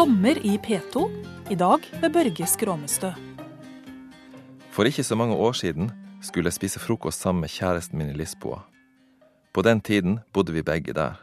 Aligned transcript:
Sommer 0.00 0.38
i 0.46 0.56
P2, 0.56 1.00
i 1.52 1.54
dag 1.60 1.82
ved 2.00 2.12
Børge 2.12 2.46
Skråmestø. 2.48 3.10
For 4.72 4.88
ikke 4.88 5.04
så 5.04 5.14
mange 5.14 5.34
år 5.36 5.52
siden 5.52 5.90
skulle 6.22 6.48
jeg 6.48 6.56
spise 6.56 6.80
frokost 6.80 7.20
sammen 7.20 7.40
med 7.44 7.52
kjæresten 7.52 7.98
min 7.98 8.08
i 8.08 8.16
Lisboa. 8.16 8.62
På 9.52 9.62
den 9.62 9.80
tiden 9.80 10.20
bodde 10.32 10.56
vi 10.56 10.62
begge 10.62 10.94
der. 10.96 11.20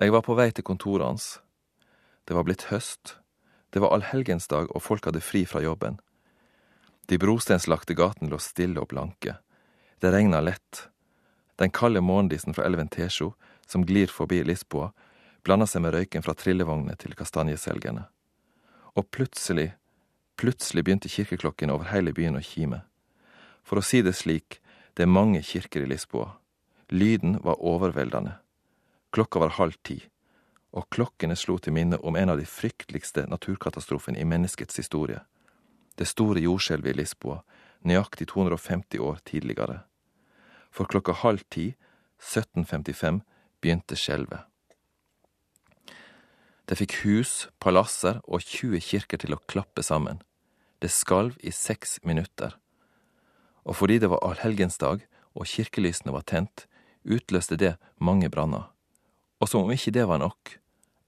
Jeg 0.00 0.12
var 0.12 0.24
på 0.24 0.32
vei 0.34 0.48
til 0.50 0.64
kontoret 0.64 1.04
hans. 1.04 1.42
Det 2.28 2.32
var 2.36 2.48
blitt 2.48 2.64
høst. 2.72 3.18
Det 3.74 3.84
var 3.84 3.92
allhelgensdag, 3.92 4.72
og 4.72 4.82
folk 4.82 5.04
hadde 5.04 5.20
fri 5.20 5.44
fra 5.44 5.60
jobben. 5.60 6.00
De 7.10 7.18
brostenslagte 7.18 7.94
gatene 7.94 8.32
lå 8.32 8.40
stille 8.40 8.80
og 8.80 8.88
blanke. 8.88 9.36
Det 10.00 10.08
regna 10.12 10.40
lett. 10.40 10.88
Den 11.60 11.68
kalde 11.70 12.00
morgendisen 12.00 12.56
fra 12.56 12.64
elven 12.64 12.88
Tesjo, 12.88 13.34
som 13.68 13.84
glir 13.84 14.08
forbi 14.08 14.40
Lisboa, 14.42 14.94
blanda 15.44 15.66
seg 15.68 15.84
med 15.84 15.94
røyken 15.94 16.24
fra 16.24 16.34
trillevognene 16.34 16.96
til 17.00 17.14
kastanjeselgerne. 17.18 18.06
Og 18.96 19.10
plutselig, 19.12 19.74
plutselig 20.40 20.84
begynte 20.84 21.10
kirkeklokkene 21.12 21.74
over 21.74 21.90
hele 21.92 22.14
byen 22.16 22.38
å 22.38 22.42
kime. 22.44 22.82
For 23.64 23.80
å 23.80 23.84
si 23.84 24.02
det 24.02 24.16
slik, 24.16 24.60
det 24.94 25.04
er 25.04 25.10
mange 25.10 25.42
kirker 25.42 25.84
i 25.84 25.90
Lisboa. 25.90 26.36
Lyden 26.88 27.38
var 27.42 27.60
overveldende. 27.60 28.38
Klokka 29.14 29.40
var 29.42 29.56
halv 29.58 29.76
ti, 29.82 29.98
og 30.74 30.88
klokkene 30.90 31.36
slo 31.38 31.58
til 31.58 31.74
minne 31.74 31.98
om 32.02 32.16
en 32.16 32.32
av 32.32 32.40
de 32.40 32.46
frykteligste 32.48 33.26
naturkatastrofene 33.30 34.18
i 34.18 34.26
menneskets 34.26 34.80
historie. 34.80 35.20
Det 35.94 36.06
store 36.10 36.42
jordskjelvet 36.42 36.94
i 36.94 36.98
Lisboa, 37.02 37.42
nøyaktig 37.86 38.28
250 38.32 38.98
år 38.98 39.20
tidligere. 39.24 39.82
For 40.74 40.90
klokka 40.90 41.14
halv 41.22 41.44
ti, 41.50 41.74
1755, 42.18 43.22
begynte 43.62 43.98
skjelvet. 43.98 44.48
Det 46.64 46.78
fikk 46.80 46.94
hus, 47.04 47.48
palasser 47.60 48.22
og 48.24 48.40
20 48.40 48.80
kirker 48.80 49.20
til 49.20 49.36
å 49.36 49.42
klappe 49.50 49.84
sammen. 49.84 50.22
Det 50.80 50.88
skalv 50.92 51.36
i 51.44 51.52
seks 51.52 51.98
minutter. 52.04 52.56
Og 53.64 53.76
fordi 53.76 53.98
det 54.00 54.08
var 54.12 54.24
allhelgensdag 54.24 55.04
og 55.34 55.48
kirkelysene 55.48 56.14
var 56.14 56.24
tent, 56.28 56.64
utløste 57.04 57.58
det 57.60 57.74
mange 58.00 58.30
branner. 58.32 58.70
Og 59.40 59.50
som 59.50 59.66
om 59.66 59.72
ikke 59.74 59.92
det 59.92 60.06
var 60.08 60.22
nok, 60.22 60.56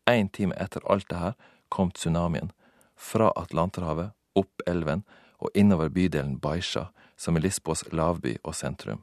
én 0.04 0.28
time 0.28 0.56
etter 0.60 0.84
alt 0.92 1.08
det 1.08 1.20
her 1.22 1.34
kom 1.72 1.90
tsunamien, 1.90 2.52
fra 2.96 3.30
Atlanterhavet, 3.36 4.12
opp 4.36 4.62
elven 4.68 5.04
og 5.40 5.52
innover 5.54 5.88
bydelen 5.88 6.36
Baisha, 6.40 6.90
som 7.16 7.36
er 7.36 7.46
Lisboas 7.46 7.84
lavby 7.92 8.36
og 8.44 8.54
sentrum. 8.54 9.00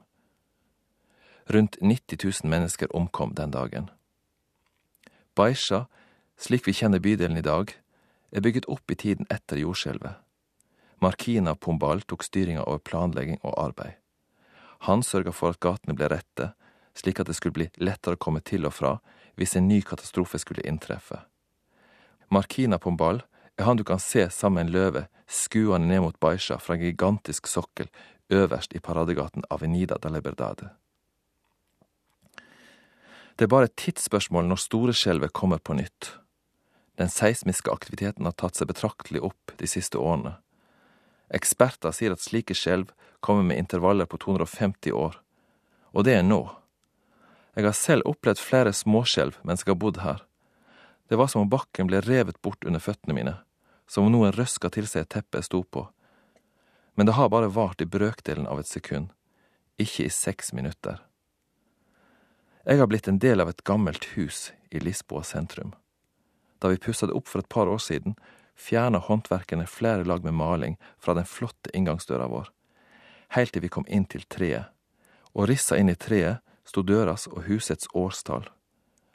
Rundt 1.49 1.77
90 1.81 2.21
000 2.45 2.49
mennesker 2.49 2.93
omkom 2.95 3.33
den 3.33 3.51
dagen. 3.51 3.89
Baisha, 5.35 5.85
slik 6.39 6.67
vi 6.67 6.73
kjenner 6.73 6.99
bydelen 6.99 7.37
i 7.37 7.45
dag, 7.45 7.73
er 8.31 8.41
bygget 8.41 8.69
opp 8.71 8.91
i 8.91 8.95
tiden 8.95 9.27
etter 9.29 9.59
jordskjelvet. 9.61 10.19
Markina 11.03 11.55
Pombal 11.55 12.01
tok 12.07 12.23
styringa 12.23 12.63
over 12.63 12.79
planlegging 12.79 13.39
og 13.43 13.57
arbeid. 13.59 13.99
Han 14.87 15.03
sørga 15.03 15.31
for 15.31 15.53
at 15.53 15.61
gatene 15.63 15.95
ble 15.95 16.09
rette, 16.11 16.53
slik 16.95 17.19
at 17.19 17.27
det 17.27 17.35
skulle 17.37 17.57
bli 17.57 17.69
lettere 17.77 18.17
å 18.17 18.23
komme 18.25 18.41
til 18.43 18.67
og 18.67 18.75
fra 18.75 18.97
hvis 19.39 19.55
en 19.57 19.67
ny 19.67 19.81
katastrofe 19.81 20.39
skulle 20.41 20.65
inntreffe. 20.67 21.19
Markina 22.31 22.79
Pombal 22.79 23.21
er 23.57 23.67
han 23.67 23.77
du 23.77 23.83
kan 23.83 23.99
se 23.99 24.29
sammen 24.29 24.65
med 24.65 24.67
en 24.67 24.73
løve 24.73 25.05
skuende 25.27 25.87
ned 25.87 26.01
mot 26.01 26.19
Baisha 26.19 26.57
fra 26.59 26.75
en 26.75 26.83
gigantisk 26.83 27.47
sokkel 27.47 27.89
øverst 28.29 28.73
i 28.73 28.79
paradegaten 28.79 29.45
Avenida 29.49 29.97
da 30.01 30.09
Liberdade. 30.09 30.69
Det 33.35 33.45
er 33.45 33.49
bare 33.49 33.69
et 33.69 33.77
tidsspørsmål 33.77 34.45
når 34.45 34.61
storeskjelvet 34.61 35.33
kommer 35.33 35.57
på 35.57 35.73
nytt. 35.77 36.11
Den 36.99 37.09
seismiske 37.09 37.71
aktiviteten 37.73 38.25
har 38.25 38.35
tatt 38.37 38.59
seg 38.59 38.69
betraktelig 38.69 39.23
opp 39.25 39.53
de 39.57 39.69
siste 39.69 39.97
årene. 39.97 40.35
Eksperter 41.33 41.93
sier 41.95 42.13
at 42.13 42.21
slike 42.21 42.53
skjelv 42.53 42.91
kommer 43.23 43.43
med 43.47 43.57
intervaller 43.57 44.05
på 44.05 44.19
250 44.21 44.93
år. 44.93 45.17
Og 45.93 46.05
det 46.05 46.19
er 46.19 46.27
nå. 46.27 46.43
Jeg 47.55 47.65
har 47.65 47.77
selv 47.77 48.09
opplevd 48.09 48.41
flere 48.41 48.73
småskjelv 48.73 49.39
mens 49.41 49.65
jeg 49.65 49.73
har 49.73 49.81
bodd 49.81 50.01
her. 50.05 50.21
Det 51.09 51.17
var 51.17 51.29
som 51.29 51.43
om 51.43 51.49
bakken 51.49 51.89
ble 51.89 52.01
revet 52.01 52.41
bort 52.41 52.65
under 52.65 52.81
føttene 52.81 53.17
mine, 53.17 53.35
som 53.89 54.05
om 54.05 54.13
noen 54.13 54.33
røska 54.33 54.69
til 54.73 54.87
seg 54.89 55.05
et 55.05 55.13
teppe 55.17 55.41
jeg 55.41 55.49
sto 55.49 55.63
på. 55.63 55.87
Men 56.93 57.09
det 57.09 57.17
har 57.17 57.29
bare 57.33 57.51
vart 57.53 57.81
i 57.81 57.89
brøkdelen 57.89 58.47
av 58.49 58.61
et 58.61 58.69
sekund, 58.69 59.09
ikke 59.81 60.05
i 60.05 60.13
seks 60.13 60.53
minutter. 60.53 61.01
Jeg 62.65 62.79
har 62.79 62.87
blitt 62.87 63.09
en 63.09 63.19
del 63.19 63.41
av 63.43 63.49
et 63.49 63.63
gammelt 63.67 64.13
hus 64.13 64.51
i 64.71 64.79
Lisboa 64.79 65.25
sentrum. 65.27 65.73
Da 66.63 66.69
vi 66.71 66.77
pussa 66.79 67.09
det 67.09 67.13
opp 67.13 67.27
for 67.27 67.43
et 67.43 67.49
par 67.51 67.67
år 67.67 67.81
siden, 67.83 68.13
fjerna 68.55 69.01
håndverkerne 69.03 69.65
flere 69.67 70.05
lag 70.07 70.23
med 70.23 70.37
maling 70.39 70.77
fra 70.97 71.11
den 71.17 71.27
flotte 71.27 71.73
inngangsdøra 71.75 72.29
vår, 72.31 72.47
heilt 73.35 73.51
til 73.51 73.65
vi 73.65 73.71
kom 73.73 73.83
inn 73.91 74.05
til 74.07 74.23
treet, 74.31 74.71
og 75.35 75.49
rissa 75.51 75.75
inn 75.75 75.91
i 75.91 75.97
treet 75.99 76.39
sto 76.63 76.85
døras 76.87 77.27
og 77.27 77.43
husets 77.49 77.91
årstall, 77.91 78.47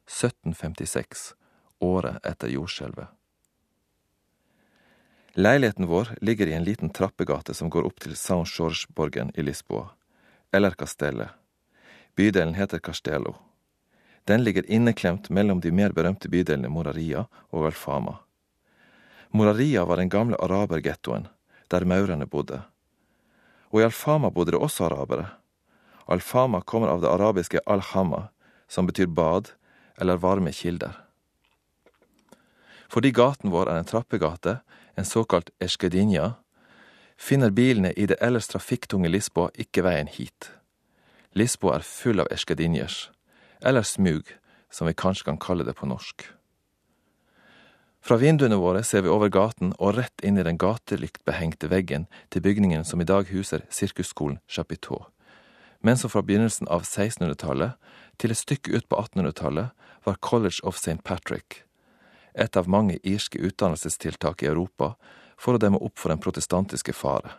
1756, 0.05 1.33
året 1.81 2.21
etter 2.29 2.53
jordskjelvet. 2.53 3.09
Leiligheten 5.41 5.89
vår 5.89 6.19
ligger 6.21 6.53
i 6.53 6.57
en 6.59 6.69
liten 6.69 6.93
trappegate 6.93 7.55
som 7.57 7.73
går 7.73 7.89
opp 7.89 8.05
til 8.05 8.17
Saint 8.17 8.49
George-borgen 8.53 9.33
i 9.41 9.49
Lisboa, 9.49 9.89
eller 10.53 10.77
Castellet. 10.77 11.33
Bydelen 12.13 12.59
heter 12.61 12.85
Castello. 12.85 13.39
Den 14.29 14.45
ligger 14.45 14.71
inneklemt 14.71 15.31
mellom 15.31 15.61
de 15.61 15.71
mer 15.73 15.95
berømte 15.97 16.29
bydelene 16.29 16.69
Moraria 16.69 17.23
og 17.49 17.67
Alfama. 17.71 18.19
Moraria 19.33 19.87
var 19.89 19.97
den 19.97 20.13
gamle 20.13 20.37
arabergettoen, 20.37 21.25
der 21.73 21.85
maurene 21.89 22.27
bodde. 22.29 22.61
Og 23.73 23.81
i 23.81 23.87
Alfama 23.89 24.29
bodde 24.31 24.53
det 24.53 24.61
også 24.61 24.85
arabere. 24.85 25.31
Alfama 26.07 26.61
kommer 26.61 26.93
av 26.93 27.01
det 27.01 27.09
arabiske 27.09 27.65
al-hama, 27.67 28.29
som 28.69 28.87
betyr 28.87 29.07
bad 29.07 29.53
eller 29.97 30.21
varme 30.21 30.53
kilder. 30.53 30.93
Fordi 32.89 33.13
gaten 33.13 33.51
vår 33.51 33.73
er 33.73 33.81
en 33.81 33.89
trappegate, 33.89 34.59
en 34.95 35.05
såkalt 35.09 35.51
eskedinja, 35.61 36.35
finner 37.17 37.51
bilene 37.51 37.93
i 37.97 38.07
det 38.07 38.21
ellers 38.21 38.53
trafikktunge 38.53 39.09
Lisboa 39.09 39.49
ikke 39.57 39.89
veien 39.89 40.09
hit. 40.09 40.53
Lisboa 41.33 41.81
er 41.81 41.85
full 41.85 42.21
av 42.21 42.29
eskedinjers, 42.33 43.09
eller 43.63 43.83
smug, 43.83 44.27
som 44.71 44.87
vi 44.87 44.95
kanskje 44.95 45.25
kan 45.25 45.39
kalle 45.39 45.65
det 45.65 45.75
på 45.79 45.87
norsk. 45.87 46.27
Fra 48.01 48.17
vinduene 48.17 48.57
våre 48.57 48.85
ser 48.87 49.03
vi 49.03 49.11
over 49.13 49.29
gaten 49.29 49.73
og 49.77 49.97
rett 49.99 50.23
inn 50.25 50.39
i 50.39 50.45
den 50.47 50.59
gatelyktbehengte 50.61 51.69
veggen 51.69 52.07
til 52.33 52.45
bygningen 52.45 52.87
som 52.87 53.03
i 53.03 53.09
dag 53.09 53.29
huser 53.33 53.65
sirkusskolen 53.75 54.39
Chapiteau, 54.49 55.09
men 55.85 55.99
som 55.99 56.11
fra 56.11 56.23
begynnelsen 56.23 56.71
av 56.71 56.87
1600-tallet 56.87 57.75
til 58.19 58.33
et 58.33 58.41
stykke 58.41 58.75
ut 58.77 58.89
på 58.89 59.03
1800-tallet 59.03 59.75
var 60.07 60.23
College 60.23 60.63
of 60.63 60.79
St. 60.79 61.03
Patrick, 61.05 61.65
et 62.35 62.57
av 62.57 62.71
mange 62.71 62.99
irske 63.03 63.43
utdannelsestiltak 63.43 64.43
i 64.43 64.51
Europa 64.51 64.95
for 65.39 65.55
å 65.55 65.63
demme 65.63 65.83
opp 65.83 65.99
for 65.99 66.15
den 66.15 66.23
protestantiske 66.23 66.95
fare. 66.95 67.35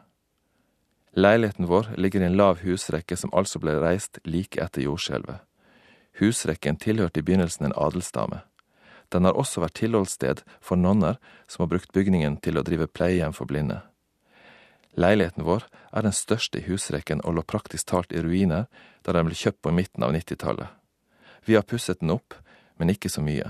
Leiligheten 1.18 1.68
vår 1.68 1.96
ligger 1.98 2.22
i 2.22 2.30
en 2.30 2.38
lav 2.38 2.62
husrekke 2.62 3.18
som 3.18 3.34
altså 3.34 3.60
ble 3.64 3.80
reist 3.82 4.22
like 4.28 4.62
etter 4.62 4.86
jordskjelvet. 4.86 5.49
Husrekken 6.20 6.78
tilhørte 6.78 7.22
i 7.22 7.24
begynnelsen 7.24 7.66
en 7.66 7.76
adelsdame. 7.78 8.42
Den 9.10 9.26
har 9.26 9.38
også 9.38 9.64
vært 9.64 9.80
tilholdssted 9.80 10.44
for 10.62 10.78
nonner 10.78 11.18
som 11.48 11.64
har 11.64 11.72
brukt 11.72 11.94
bygningen 11.96 12.38
til 12.44 12.60
å 12.60 12.64
drive 12.66 12.90
pleiehjem 12.92 13.34
for 13.34 13.50
blinde. 13.50 13.82
Leiligheten 15.00 15.46
vår 15.48 15.66
er 15.96 16.06
den 16.06 16.14
største 16.14 16.60
i 16.60 16.66
husrekken 16.68 17.24
og 17.24 17.38
lå 17.38 17.46
praktisk 17.48 17.88
talt 17.90 18.12
i 18.14 18.22
ruiner 18.22 18.68
da 19.06 19.16
den 19.16 19.30
ble 19.30 19.38
kjøpt 19.38 19.62
på 19.64 19.74
midten 19.74 20.04
av 20.04 20.14
nittitallet. 20.14 20.68
Vi 21.46 21.56
har 21.56 21.66
pusset 21.66 22.02
den 22.02 22.12
opp, 22.14 22.36
men 22.78 22.92
ikke 22.92 23.10
så 23.10 23.24
mye. 23.24 23.48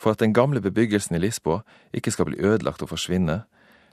For 0.00 0.12
at 0.12 0.20
den 0.20 0.34
gamle 0.36 0.60
bebyggelsen 0.64 1.16
i 1.16 1.22
Lisboa 1.22 1.62
ikke 1.92 2.12
skal 2.12 2.28
bli 2.30 2.40
ødelagt 2.40 2.82
og 2.82 2.90
forsvinne, 2.90 3.44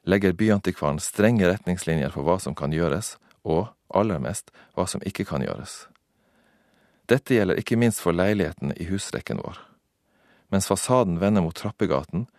legger 0.04 0.34
byantikvaren 0.34 1.00
strenge 1.00 1.48
retningslinjer 1.48 2.12
for 2.16 2.26
hva 2.26 2.40
som 2.42 2.56
kan 2.58 2.74
gjøres, 2.74 3.18
og, 3.44 3.70
aller 3.94 4.20
mest, 4.22 4.52
hva 4.76 4.88
som 4.88 5.04
ikke 5.06 5.28
kan 5.28 5.44
gjøres. 5.46 5.91
Dette 7.12 7.36
gjelder 7.36 7.60
ikke 7.60 7.76
minst 7.76 8.00
for 8.00 8.16
leilighetene 8.16 8.78
i 8.80 8.88
husrekken 8.88 9.42
vår. 9.44 9.58
Mens 10.52 10.70
fasaden 10.72 11.18
vender 11.20 11.44
mot 11.44 11.56
trappegaten, 11.56 12.30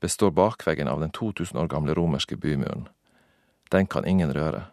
består 0.00 0.32
bakveggen 0.32 0.88
av 0.88 1.00
den 1.00 1.10
2000 1.12 1.58
år 1.60 1.68
gamle 1.68 1.94
romerske 1.94 2.36
bymuren. 2.36 2.86
Den 3.68 3.86
kan 3.86 4.06
ingen 4.08 4.32
røre. 4.32 4.64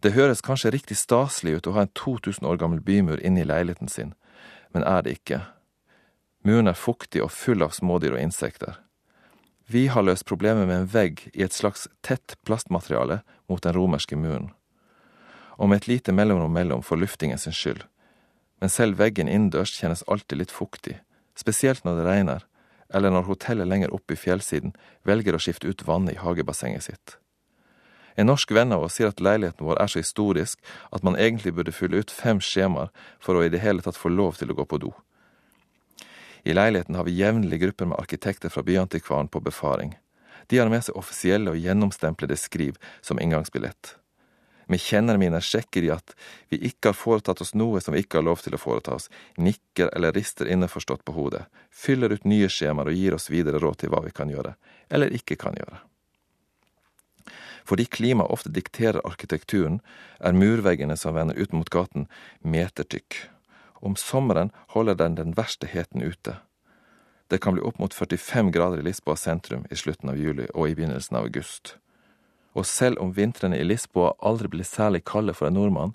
Det 0.00 0.14
høres 0.14 0.40
kanskje 0.40 0.72
riktig 0.72 0.96
staselig 0.96 1.58
ut 1.58 1.68
å 1.68 1.74
ha 1.76 1.84
en 1.84 1.92
2000 2.00 2.48
år 2.48 2.56
gammel 2.56 2.80
bymur 2.80 3.20
inne 3.20 3.42
i 3.42 3.48
leiligheten 3.48 3.92
sin, 3.92 4.14
men 4.72 4.86
er 4.88 5.04
det 5.04 5.18
ikke. 5.18 5.42
Muren 6.46 6.70
er 6.70 6.78
fuktig 6.78 7.20
og 7.24 7.32
full 7.34 7.64
av 7.66 7.76
smådyr 7.76 8.16
og 8.16 8.22
insekter. 8.22 8.78
Vi 9.68 9.88
har 9.92 10.06
løst 10.06 10.24
problemet 10.24 10.68
med 10.70 10.76
en 10.78 10.88
vegg 10.88 11.26
i 11.34 11.44
et 11.44 11.52
slags 11.52 11.88
tett 12.00 12.38
plastmateriale 12.48 13.20
mot 13.50 13.62
den 13.62 13.76
romerske 13.76 14.16
muren. 14.16 14.52
Og 15.60 15.68
med 15.68 15.82
et 15.82 15.88
lite 15.92 16.14
mellomrom 16.14 16.54
mellom 16.54 16.82
for 16.82 16.96
luftingen 16.96 17.38
sin 17.38 17.52
skyld. 17.52 17.84
Men 18.58 18.72
selv 18.72 18.98
veggen 18.98 19.28
innendørs 19.30 19.74
kjennes 19.78 20.04
alltid 20.10 20.42
litt 20.42 20.54
fuktig, 20.54 20.98
spesielt 21.38 21.84
når 21.86 22.00
det 22.00 22.06
regner, 22.08 22.44
eller 22.94 23.12
når 23.12 23.28
hotellet 23.28 23.68
lenger 23.68 23.94
oppe 23.94 24.16
i 24.16 24.20
fjellsiden 24.20 24.74
velger 25.06 25.36
å 25.36 25.40
skifte 25.42 25.68
ut 25.68 25.84
vannet 25.86 26.16
i 26.16 26.22
hagebassenget 26.22 26.88
sitt. 26.88 27.18
En 28.18 28.26
norsk 28.26 28.50
venn 28.50 28.74
av 28.74 28.82
oss 28.82 28.96
sier 28.98 29.12
at 29.12 29.20
leiligheten 29.22 29.62
vår 29.62 29.78
er 29.78 29.90
så 29.92 30.00
historisk 30.02 30.58
at 30.90 31.04
man 31.06 31.14
egentlig 31.14 31.52
burde 31.54 31.74
fylle 31.74 32.00
ut 32.02 32.10
fem 32.10 32.40
skjemaer 32.42 32.90
for 33.22 33.38
å 33.38 33.44
i 33.46 33.52
det 33.52 33.62
hele 33.62 33.84
tatt 33.84 34.00
få 34.00 34.10
lov 34.10 34.40
til 34.40 34.50
å 34.50 34.56
gå 34.58 34.66
på 34.66 34.80
do. 34.82 34.90
I 36.42 36.56
leiligheten 36.56 36.98
har 36.98 37.06
vi 37.06 37.14
jevnlig 37.18 37.60
grupper 37.62 37.86
med 37.92 37.98
arkitekter 38.00 38.50
fra 38.50 38.64
Byantikvaren 38.66 39.30
på 39.30 39.42
befaring. 39.44 39.94
De 40.50 40.58
har 40.58 40.70
med 40.72 40.82
seg 40.82 40.98
offisielle 40.98 41.52
og 41.52 41.62
gjennomstemplede 41.62 42.38
skriv 42.40 42.78
som 43.04 43.20
inngangsbillett. 43.22 43.94
Kjennerne 44.76 45.18
mine 45.18 45.40
sjekker 45.40 45.80
de 45.80 45.90
at 45.94 46.12
vi 46.52 46.58
ikke 46.68 46.90
har 46.90 46.98
foretatt 46.98 47.40
oss 47.40 47.54
noe 47.56 47.80
som 47.80 47.94
vi 47.94 48.02
ikke 48.04 48.20
har 48.20 48.26
lov 48.26 48.42
til 48.44 48.52
å 48.52 48.60
foreta 48.60 48.92
oss, 48.98 49.08
nikker 49.40 49.88
eller 49.96 50.12
rister 50.12 50.50
innforstått 50.50 51.06
på 51.08 51.14
hodet, 51.16 51.46
fyller 51.72 52.12
ut 52.12 52.28
nye 52.28 52.50
skjemaer 52.52 52.90
og 52.90 52.98
gir 52.98 53.16
oss 53.16 53.30
videre 53.32 53.62
råd 53.62 53.80
til 53.80 53.94
hva 53.94 54.02
vi 54.04 54.12
kan 54.12 54.28
gjøre, 54.28 54.52
eller 54.92 55.14
ikke 55.16 55.38
kan 55.40 55.56
gjøre. 55.56 55.80
Fordi 57.68 57.84
klimaet 57.84 58.32
ofte 58.32 58.52
dikterer 58.52 59.04
arkitekturen, 59.04 59.80
er 60.20 60.36
murveggene 60.36 60.96
som 60.96 61.16
vender 61.16 61.36
ut 61.36 61.52
mot 61.52 61.68
gaten, 61.68 62.06
metertykk. 62.40 63.28
Om 63.84 63.96
sommeren 63.96 64.52
holder 64.72 64.96
den 64.96 65.18
den 65.18 65.34
verste 65.36 65.68
heten 65.68 66.02
ute. 66.02 66.38
Det 67.28 67.42
kan 67.44 67.54
bli 67.54 67.62
opp 67.62 67.78
mot 67.78 67.94
45 67.94 68.52
grader 68.52 68.80
i 68.80 68.86
Lisboa 68.88 69.16
sentrum 69.16 69.66
i 69.70 69.76
slutten 69.76 70.08
av 70.08 70.16
juli 70.16 70.48
og 70.54 70.70
i 70.70 70.74
begynnelsen 70.78 71.20
av 71.20 71.28
august. 71.28 71.76
Og 72.58 72.66
selv 72.66 72.98
om 72.98 73.12
vintrene 73.14 73.58
i 73.60 73.66
Lisboa 73.66 74.16
aldri 74.18 74.50
blir 74.50 74.66
særlig 74.66 75.04
kalde 75.06 75.34
for 75.36 75.46
en 75.46 75.54
nordmann, 75.54 75.94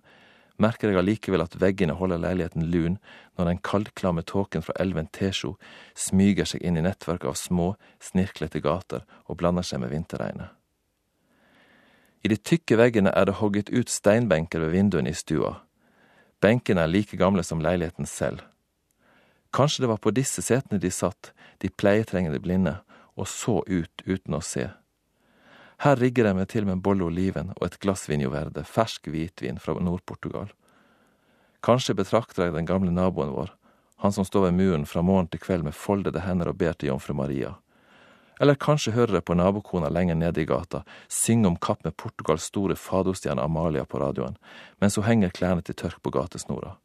merker 0.61 0.89
jeg 0.89 0.99
allikevel 1.01 1.43
at 1.43 1.57
veggene 1.59 1.97
holder 1.99 2.21
leiligheten 2.23 2.69
lun 2.71 2.99
når 3.37 3.49
den 3.49 3.61
kaldklamme 3.65 4.23
tåken 4.23 4.63
fra 4.63 4.75
elven 4.79 5.09
Tesjo 5.11 5.57
smyger 5.97 6.47
seg 6.47 6.63
inn 6.63 6.77
i 6.77 6.83
nettverket 6.85 7.27
av 7.27 7.39
små, 7.39 7.73
snirklete 7.99 8.61
gater 8.63 9.03
og 9.25 9.41
blander 9.41 9.65
seg 9.65 9.81
med 9.83 9.91
vinterregnet. 9.91 10.53
I 12.23 12.31
de 12.31 12.37
tykke 12.39 12.77
veggene 12.79 13.11
er 13.11 13.27
det 13.27 13.41
hogget 13.41 13.73
ut 13.73 13.91
steinbenker 13.91 14.61
ved 14.63 14.71
vinduene 14.77 15.11
i 15.11 15.17
stua. 15.17 15.57
Benkene 16.39 16.85
er 16.85 16.91
like 16.91 17.19
gamle 17.19 17.43
som 17.43 17.59
leiligheten 17.59 18.07
selv. 18.07 18.45
Kanskje 19.53 19.83
det 19.83 19.89
var 19.91 19.99
på 19.99 20.13
disse 20.15 20.41
setene 20.41 20.79
de 20.79 20.91
satt, 20.91 21.33
de 21.59 21.67
pleietrengende 21.69 22.39
blinde, 22.39 22.77
og 23.19 23.27
så 23.27 23.59
ut 23.67 24.05
uten 24.07 24.39
å 24.39 24.41
se. 24.41 24.69
Her 25.83 25.97
rigger 25.99 26.29
jeg 26.29 26.35
meg 26.37 26.47
til 26.47 26.63
med 26.63 26.77
en 26.77 26.81
bolle 26.83 27.03
oliven 27.03 27.49
og 27.57 27.65
et 27.65 27.73
glass 27.83 28.05
vinjo 28.07 28.29
verde, 28.31 28.61
fersk 28.63 29.09
hvitvin 29.11 29.57
fra 29.59 29.73
Nord-Portugal. 29.83 30.53
Kanskje 31.63 31.95
betrakter 31.99 32.45
jeg 32.45 32.53
den 32.55 32.69
gamle 32.69 32.91
naboen 32.91 33.33
vår, 33.35 33.51
han 33.99 34.15
som 34.15 34.23
står 34.23 34.45
ved 34.45 34.55
muren 34.61 34.85
fra 34.87 35.03
morgen 35.03 35.27
til 35.27 35.41
kveld 35.43 35.65
med 35.67 35.75
foldede 35.75 36.23
hender 36.23 36.53
og 36.53 36.55
ber 36.61 36.77
til 36.77 36.93
jomfru 36.93 37.17
Maria. 37.19 37.57
Eller 38.39 38.55
kanskje 38.55 38.93
hører 38.95 39.17
jeg 39.19 39.25
på 39.27 39.35
nabokona 39.35 39.89
lenger 39.91 40.15
nede 40.15 40.41
i 40.41 40.47
gata 40.47 40.85
synge 41.11 41.51
om 41.51 41.59
kapp 41.59 41.83
med 41.83 41.97
Portugals 41.99 42.47
store 42.47 42.79
fadostjerne 42.79 43.43
Amalia 43.43 43.83
på 43.83 43.99
radioen, 43.99 44.39
mens 44.79 44.95
hun 44.95 45.07
henger 45.09 45.35
klærne 45.35 45.67
til 45.67 45.75
tørk 45.75 45.99
på 45.99 46.15
gatesnora. 46.15 46.77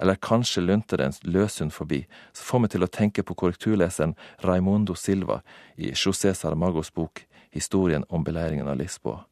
Eller 0.00 0.20
kanskje 0.20 0.60
lunter 0.64 1.00
en 1.00 1.16
løshund 1.24 1.72
forbi, 1.72 2.04
som 2.32 2.44
får 2.44 2.60
meg 2.60 2.76
til 2.76 2.84
å 2.84 2.92
tenke 3.00 3.24
på 3.24 3.36
korrekturleseren 3.36 4.14
Raimundo 4.44 4.94
Silva 4.96 5.40
i 5.76 5.92
José 5.96 6.36
Saramagos 6.36 6.92
bok 6.92 7.24
Historien 7.50 8.04
om 8.08 8.24
beleiringen 8.24 8.68
av 8.68 8.76
Lisboa. 8.76 9.24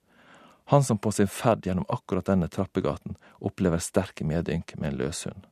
Han 0.68 0.84
som 0.84 0.98
på 0.98 1.12
sin 1.12 1.28
ferd 1.28 1.66
gjennom 1.66 1.86
akkurat 1.88 2.26
denne 2.26 2.48
trappegaten 2.48 3.16
opplever 3.38 3.78
sterke 3.78 4.24
medynk 4.24 4.74
med 4.76 4.92
en 4.92 4.98
løshund. 4.98 5.46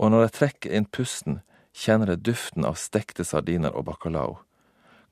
Og 0.00 0.10
når 0.12 0.26
jeg 0.26 0.34
trekker 0.38 0.76
inn 0.76 0.88
pusten, 0.88 1.40
kjenner 1.76 2.14
jeg 2.14 2.24
duften 2.24 2.64
av 2.64 2.78
stekte 2.80 3.24
sardiner 3.24 3.76
og 3.76 3.88
bacalao. 3.90 4.38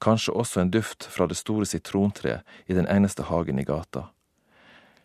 Kanskje 0.01 0.33
også 0.33 0.61
en 0.61 0.73
duft 0.73 1.05
fra 1.05 1.27
det 1.29 1.37
store 1.37 1.69
sitrontreet 1.69 2.45
i 2.67 2.77
den 2.77 2.89
eneste 2.89 3.27
hagen 3.29 3.61
i 3.61 3.67
gata. 3.69 4.09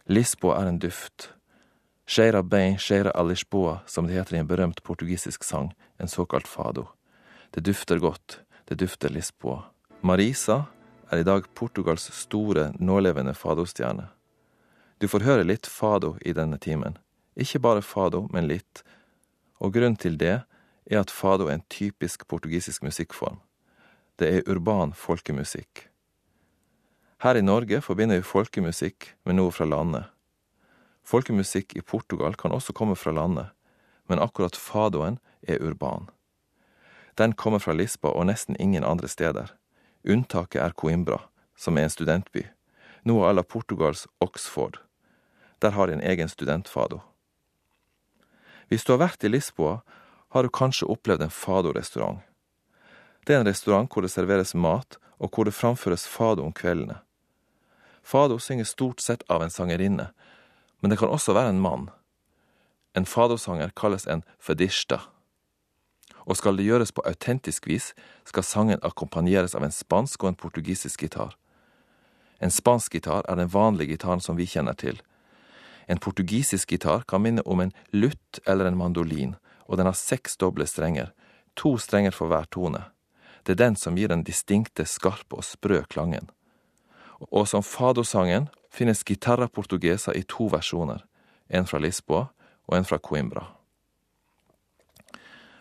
Lisboa 0.07 0.62
er 0.62 0.72
en 0.72 0.80
duft. 0.80 1.33
Cheira 2.07 2.42
bein 2.44 2.77
cheira 2.77 3.12
a 3.12 3.24
Lisboa, 3.24 3.81
som 3.86 4.07
det 4.07 4.15
heter 4.15 4.36
i 4.36 4.39
en 4.39 4.48
berømt 4.48 4.80
portugisisk 4.83 5.44
sang, 5.44 5.74
en 5.98 6.07
såkalt 6.07 6.48
fado. 6.48 6.88
Det 7.51 7.62
dufter 7.68 8.00
godt, 8.00 8.39
det 8.65 8.80
dufter 8.80 9.10
Lisboa. 9.10 9.63
Marisa 10.01 10.63
er 11.12 11.19
i 11.19 11.24
dag 11.28 11.44
Portugals 11.54 12.06
store, 12.16 12.69
nålevende 12.80 13.34
fadostjerne. 13.36 14.06
Du 14.98 15.10
får 15.12 15.25
høre 15.28 15.44
litt 15.44 15.68
fado 15.68 16.13
i 16.24 16.31
denne 16.31 16.56
timen. 16.56 16.96
Ikke 17.36 17.60
bare 17.60 17.84
fado, 17.84 18.22
men 18.31 18.48
litt. 18.48 18.86
Og 19.60 19.74
grunnen 19.75 20.00
til 20.00 20.16
det 20.16 20.38
er 20.88 21.01
at 21.01 21.12
fado 21.12 21.50
er 21.50 21.57
en 21.57 21.68
typisk 21.68 22.24
portugisisk 22.31 22.88
musikkform. 22.88 23.42
Det 24.16 24.31
er 24.31 24.48
urban 24.48 24.96
folkemusikk. 24.96 25.90
Her 27.19 27.36
i 27.36 27.44
Norge 27.44 27.81
forbinder 27.84 28.24
vi 28.24 28.31
folkemusikk 28.31 29.13
med 29.28 29.36
noe 29.36 29.51
fra 29.51 29.68
landet. 29.68 30.07
Folkemusikk 31.04 31.75
i 31.75 31.84
Portugal 31.84 32.40
kan 32.40 32.56
også 32.56 32.72
komme 32.72 32.96
fra 32.96 33.12
landet, 33.12 33.51
men 34.07 34.24
akkurat 34.24 34.56
fadoen 34.56 35.19
er 35.44 35.60
urban. 35.60 36.07
Den 37.19 37.36
kommer 37.36 37.60
fra 37.60 37.75
Lisba 37.75 38.16
og 38.16 38.30
nesten 38.31 38.56
ingen 38.56 38.88
andre 38.88 39.12
steder. 39.12 39.58
Unntaket 40.04 40.62
er 40.62 40.72
Coimbra, 40.72 41.19
som 41.57 41.78
er 41.78 41.88
en 41.88 41.94
studentby, 41.94 42.46
noe 43.04 43.28
à 43.28 43.34
la 43.36 43.44
Portugals 43.44 44.07
Oxford. 44.24 44.80
Der 45.60 45.75
har 45.75 45.88
de 45.88 45.98
en 45.98 46.04
egen 46.04 46.30
studentfado. 46.30 47.01
Hvis 48.69 48.86
du 48.86 48.94
har 48.94 49.01
vært 49.01 49.24
i 49.24 49.31
Lisboa, 49.31 49.81
har 50.30 50.44
du 50.44 50.50
kanskje 50.50 50.88
opplevd 50.88 51.25
en 51.25 51.34
fado-restaurant. 51.34 52.22
Det 53.25 53.36
er 53.36 53.42
en 53.42 53.50
restaurant 53.50 53.90
hvor 53.92 54.06
det 54.06 54.13
serveres 54.13 54.56
mat, 54.56 54.98
og 55.19 55.34
hvor 55.34 55.46
det 55.46 55.57
framføres 55.57 56.07
fado 56.07 56.46
om 56.46 56.54
kveldene. 56.56 57.01
Fado 58.04 58.40
synger 58.40 58.66
stort 58.66 59.01
sett 59.04 59.25
av 59.30 59.44
en 59.44 59.51
sangerinne, 59.51 60.10
men 60.80 60.92
det 60.92 61.00
kan 61.01 61.12
også 61.12 61.36
være 61.36 61.51
en 61.51 61.60
mann. 61.62 61.90
En 62.96 63.06
fadosanger 63.06 63.74
kalles 63.75 64.07
en 64.07 64.24
fedishta. 64.40 65.01
Og 66.29 66.37
skal 66.37 66.57
det 66.57 66.67
gjøres 66.67 66.91
på 66.93 67.01
autentisk 67.09 67.65
vis, 67.67 67.93
skal 68.25 68.45
sangen 68.45 68.83
akkompagneres 68.85 69.55
av 69.57 69.65
en 69.65 69.73
spansk 69.73 70.23
og 70.23 70.29
en 70.29 70.37
portugisisk 70.37 71.01
gitar. 71.01 71.33
En 72.39 72.53
spansk 72.53 72.93
gitar 72.93 73.25
er 73.25 73.39
den 73.39 73.49
vanlige 73.49 73.97
gitaren 73.97 74.21
som 74.21 74.37
vi 74.37 74.45
kjenner 74.45 74.77
til. 74.77 75.01
En 75.89 75.98
portugisisk 75.98 76.69
gitar 76.69 77.01
kan 77.09 77.25
minne 77.25 77.41
om 77.50 77.59
en 77.59 77.74
lutt 77.91 78.39
eller 78.45 78.69
en 78.69 78.77
mandolin, 78.77 79.36
og 79.65 79.81
den 79.81 79.89
har 79.89 79.98
seks 79.98 80.38
doble 80.38 80.69
strenger, 80.69 81.09
to 81.57 81.77
strenger 81.81 82.13
for 82.13 82.29
hver 82.29 82.45
tone. 82.53 82.86
Det 83.43 83.57
er 83.57 83.63
den 83.65 83.75
som 83.75 83.98
gir 83.98 84.13
den 84.13 84.24
distinkte, 84.24 84.86
skarpe 84.86 85.41
og 85.41 85.48
sprø 85.48 85.81
klangen. 85.89 86.29
Og 87.33 87.48
som 87.50 87.65
fadosangen 87.65 88.51
finnes 88.69 89.03
gitarra 89.03 89.50
portugesa 89.50 90.13
i 90.13 90.24
to 90.24 90.48
versjoner, 90.53 91.01
en 91.50 91.65
fra 91.65 91.81
Lisboa 91.81 92.27
og 92.69 92.77
en 92.77 92.86
fra 92.86 93.01
Coimbra. 93.01 93.48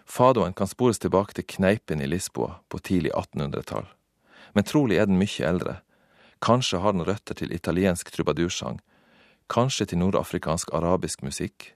Fadoen 0.08 0.54
kan 0.56 0.70
spores 0.70 0.98
tilbake 0.98 1.36
til 1.36 1.44
kneipen 1.44 2.00
i 2.00 2.08
Lisboa 2.08 2.62
på 2.72 2.80
tidlig 2.80 3.12
1800-tall, 3.12 3.86
men 4.56 4.64
trolig 4.64 4.96
er 4.96 5.06
den 5.06 5.20
mye 5.20 5.44
eldre. 5.44 5.80
Kanskje 6.40 6.80
har 6.80 6.94
den 6.96 7.04
røtter 7.04 7.36
til 7.36 7.52
italiensk 7.52 8.10
trubadursang, 8.14 8.80
kanskje 9.52 9.90
til 9.90 10.00
nordafrikansk 10.00 10.72
arabisk 10.72 11.22
musikk, 11.26 11.74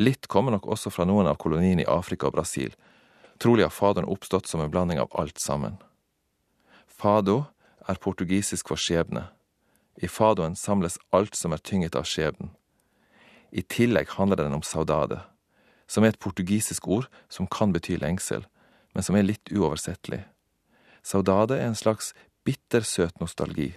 Litt 0.00 0.26
kommer 0.26 0.52
nok 0.52 0.66
også 0.66 0.90
fra 0.90 1.04
noen 1.04 1.28
av 1.28 1.36
koloniene 1.36 1.84
i 1.84 1.90
Afrika 1.90 2.30
og 2.30 2.36
Brasil. 2.36 2.72
Trolig 3.42 3.66
har 3.66 3.74
fadoen 3.74 4.08
oppstått 4.08 4.48
som 4.48 4.62
en 4.62 4.70
blanding 4.72 5.00
av 5.02 5.12
alt 5.18 5.40
sammen. 5.40 5.76
Fado 6.86 7.44
er 7.88 8.00
portugisisk 8.00 8.70
for 8.72 8.80
skjebne. 8.80 9.26
I 10.00 10.08
fadoen 10.08 10.56
samles 10.56 10.96
alt 11.12 11.36
som 11.36 11.52
er 11.52 11.60
tynget 11.60 11.96
av 11.98 12.08
skjebnen. 12.08 12.54
I 13.52 13.60
tillegg 13.60 14.14
handler 14.16 14.40
den 14.40 14.56
om 14.56 14.64
saudade, 14.64 15.20
som 15.86 16.04
er 16.04 16.12
et 16.12 16.20
portugisisk 16.22 16.88
ord 16.88 17.08
som 17.28 17.48
kan 17.50 17.72
bety 17.72 17.96
lengsel, 18.00 18.46
men 18.94 19.04
som 19.04 19.16
er 19.16 19.26
litt 19.26 19.52
uoversettelig. 19.52 20.24
Saudade 21.02 21.58
er 21.58 21.70
en 21.70 21.78
slags 21.78 22.12
bittersøt 22.46 23.20
nostalgi. 23.20 23.72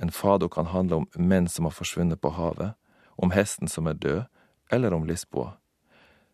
En 0.00 0.10
fado 0.14 0.48
kan 0.48 0.70
handle 0.72 1.02
om 1.02 1.08
menn 1.16 1.48
som 1.48 1.66
har 1.66 1.74
forsvunnet 1.74 2.20
på 2.20 2.32
havet, 2.36 2.74
om 3.16 3.34
hesten 3.34 3.68
som 3.68 3.88
er 3.90 3.98
død, 3.98 4.24
eller 4.70 4.94
om 4.94 5.06
Lisboa. 5.06 5.56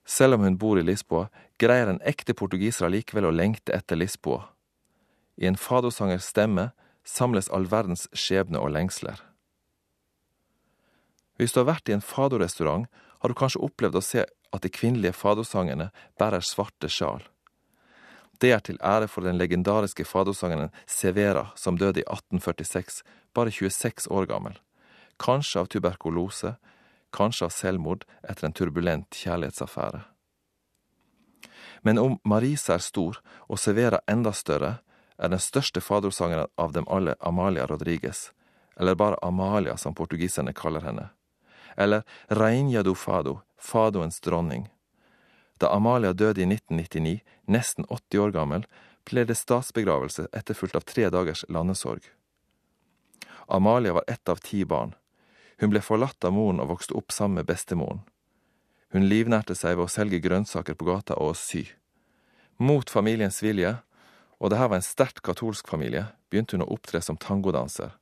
Selv 0.04 0.34
om 0.34 0.44
hun 0.44 0.58
bor 0.58 0.78
i 0.78 0.84
Lisboa, 0.84 1.30
greier 1.58 1.88
en 1.88 2.02
ekte 2.04 2.34
portugiser 2.37 2.87
allikevel 2.87 3.30
å 3.30 3.34
lengte 3.34 3.73
etter 3.73 3.96
Lisboa. 3.96 4.50
I 5.40 5.49
en 5.49 5.56
fadosangers 5.56 6.28
stemme 6.28 6.70
samles 7.04 7.49
all 7.49 7.66
verdens 7.70 8.06
skjebne 8.12 8.61
og 8.61 8.75
lengsler. 8.76 9.16
Hvis 11.38 11.54
du 11.54 11.62
har 11.62 11.73
vært 11.73 11.88
i 11.88 11.96
en 11.96 12.04
fadorestaurant, 12.04 12.87
har 13.20 13.32
du 13.32 13.34
kanskje 13.34 13.62
opplevd 13.64 13.99
å 13.99 14.04
se 14.04 14.26
at 14.54 14.62
de 14.62 14.70
kvinnelige 14.70 15.16
fadosangerne 15.16 15.90
bærer 16.18 16.44
svarte 16.44 16.88
sjal. 16.88 17.25
Det 18.40 18.50
er 18.52 18.58
til 18.58 18.78
ære 18.82 19.08
for 19.08 19.26
den 19.26 19.38
legendariske 19.38 20.04
fadosangeren 20.04 20.70
Severa, 20.87 21.52
som 21.56 21.78
døde 21.78 22.02
i 22.02 22.06
1846, 22.06 23.02
bare 23.34 23.50
26 23.50 24.11
år 24.11 24.26
gammel. 24.26 24.58
Kanskje 25.18 25.61
av 25.61 25.70
tuberkulose, 25.70 26.56
kanskje 27.14 27.46
av 27.46 27.54
selvmord 27.54 28.04
etter 28.23 28.49
en 28.49 28.52
turbulent 28.52 29.11
kjærlighetsaffære. 29.14 30.02
Men 31.82 31.99
om 31.99 32.18
Marisa 32.25 32.75
er 32.75 32.82
stor, 32.82 33.20
og 33.49 33.58
Severa 33.58 34.00
enda 34.11 34.32
større, 34.32 34.78
er 35.18 35.30
den 35.30 35.38
største 35.38 35.80
fadosangeren 35.80 36.50
av 36.58 36.73
dem 36.73 36.88
alle 36.90 37.14
Amalia 37.20 37.66
Rodriguez, 37.66 38.30
eller 38.76 38.94
bare 38.99 39.20
Amalia 39.23 39.76
som 39.76 39.94
portugiserne 39.94 40.52
kaller 40.52 40.82
henne. 40.82 41.08
Eller 41.76 42.02
Rainha 42.28 42.82
do 42.82 42.94
Fado, 42.94 43.40
fadoens 43.64 44.21
dronning. 44.21 44.68
Da 45.59 45.71
Amalia 45.73 46.12
døde 46.12 46.42
i 46.42 46.49
1999, 46.49 47.21
nesten 47.47 47.87
80 47.88 48.21
år 48.21 48.35
gammel, 48.35 48.66
ble 49.09 49.25
det 49.28 49.37
statsbegravelse 49.38 50.28
etterfulgt 50.33 50.76
av 50.76 50.85
tre 50.88 51.09
dagers 51.12 51.44
landesorg. 51.49 52.04
Amalia 53.47 53.92
var 53.92 54.04
ett 54.09 54.28
av 54.28 54.40
ti 54.44 54.64
barn. 54.64 54.94
Hun 55.61 55.71
ble 55.71 55.80
forlatt 55.85 56.25
av 56.25 56.35
moren 56.35 56.61
og 56.61 56.73
vokste 56.75 56.97
opp 56.99 57.12
sammen 57.12 57.40
med 57.40 57.49
bestemoren. 57.49 58.02
Hun 58.92 59.09
livnærte 59.09 59.56
seg 59.59 59.76
ved 59.76 59.87
å 59.87 59.92
selge 59.92 60.23
grønnsaker 60.23 60.76
på 60.78 60.88
gata 60.88 61.16
og 61.18 61.33
å 61.33 61.38
sy. 61.38 61.64
Mot 62.56 62.90
familiens 62.90 63.40
vilje, 63.42 63.76
og 64.38 64.50
det 64.50 64.59
her 64.59 64.71
var 64.71 64.80
en 64.80 64.87
sterkt 64.87 65.23
katolsk 65.25 65.68
familie, 65.71 66.06
begynte 66.30 66.56
hun 66.56 66.64
å 66.66 66.73
opptre 66.76 67.00
som 67.02 67.18
tangodanser. 67.21 67.94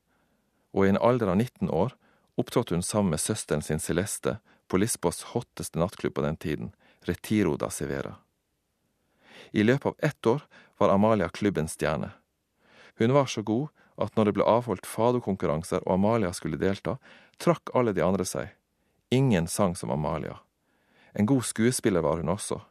Og 0.73 0.87
i 0.87 0.92
en 0.92 1.00
alder 1.00 1.33
av 1.33 1.38
19 1.38 1.71
år 1.71 1.95
opptrådte 2.40 2.76
hun 2.76 2.85
sammen 2.85 3.14
med 3.14 3.21
søsteren 3.21 3.64
sin 3.64 3.81
Celeste 3.81 4.38
på 4.73 4.79
Lisbos 4.81 5.23
hotteste 5.23 5.79
nattklubb 5.79 6.14
på 6.14 6.23
den 6.25 6.37
tiden, 6.37 6.71
Retiro 7.05 7.59
da 7.61 7.69
Severa. 7.71 8.14
I 9.50 9.62
løpet 9.62 9.87
av 9.87 9.97
ett 9.99 10.26
år 10.26 10.47
var 10.79 10.88
Amalia 10.88 11.29
klubbens 11.29 11.75
stjerne. 11.76 12.11
Hun 12.97 13.12
var 13.12 13.26
så 13.26 13.43
god 13.43 13.69
at 14.00 14.17
når 14.17 14.25
det 14.25 14.35
ble 14.38 14.47
avholdt 14.49 14.88
fadokonkurranser 14.88 15.85
og 15.85 15.99
Amalia 15.99 16.31
skulle 16.33 16.57
delta, 16.57 16.95
trakk 17.37 17.75
alle 17.76 17.93
de 17.93 18.00
andre 18.00 18.25
seg. 18.25 18.55
Ingen 19.12 19.45
sang 19.45 19.76
som 19.76 19.93
Amalia. 19.93 20.38
En 21.12 21.29
god 21.29 21.45
skuespiller 21.45 22.00
var 22.00 22.25
hun 22.25 22.33
også. 22.33 22.62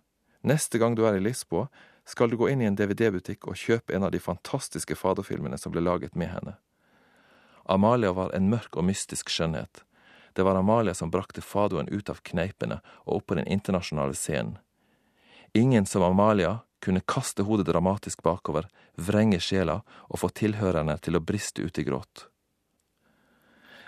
Neste 0.42 0.82
gang 0.82 0.98
du 0.98 1.06
er 1.06 1.20
i 1.20 1.22
Lisboa, 1.22 1.68
skal 2.10 2.34
du 2.34 2.38
gå 2.42 2.50
inn 2.50 2.66
i 2.66 2.70
en 2.72 2.82
DVD-butikk 2.82 3.46
og 3.46 3.62
kjøpe 3.62 3.94
en 3.94 4.10
av 4.10 4.16
de 4.18 4.24
fantastiske 4.26 4.98
fadofilmene 4.98 5.62
som 5.62 5.70
ble 5.70 5.86
laget 5.86 6.18
med 6.18 6.34
henne. 6.34 6.58
Amalia 7.70 8.10
var 8.18 8.34
en 8.34 8.50
mørk 8.50 8.74
og 8.74 8.90
mystisk 8.90 9.30
skjønnhet. 9.30 9.86
Det 10.34 10.44
var 10.44 10.56
Amalia 10.56 10.94
som 10.94 11.12
brakte 11.12 11.42
fadoen 11.42 11.88
ut 11.88 12.10
av 12.10 12.22
kneipene 12.24 12.80
og 13.06 13.16
opp 13.16 13.26
på 13.32 13.38
den 13.40 13.48
internasjonale 13.48 14.16
scenen. 14.16 14.58
Ingen 15.54 15.86
som 15.86 16.04
Amalia 16.04 16.60
kunne 16.82 17.04
kaste 17.06 17.44
hodet 17.44 17.68
dramatisk 17.68 18.24
bakover, 18.24 18.68
vrenge 18.96 19.40
sjela 19.40 19.82
og 20.10 20.22
få 20.24 20.32
tilhørerne 20.34 20.98
til 21.04 21.18
å 21.18 21.24
briste 21.24 21.62
ut 21.62 21.80
i 21.80 21.84
gråt. 21.84 22.28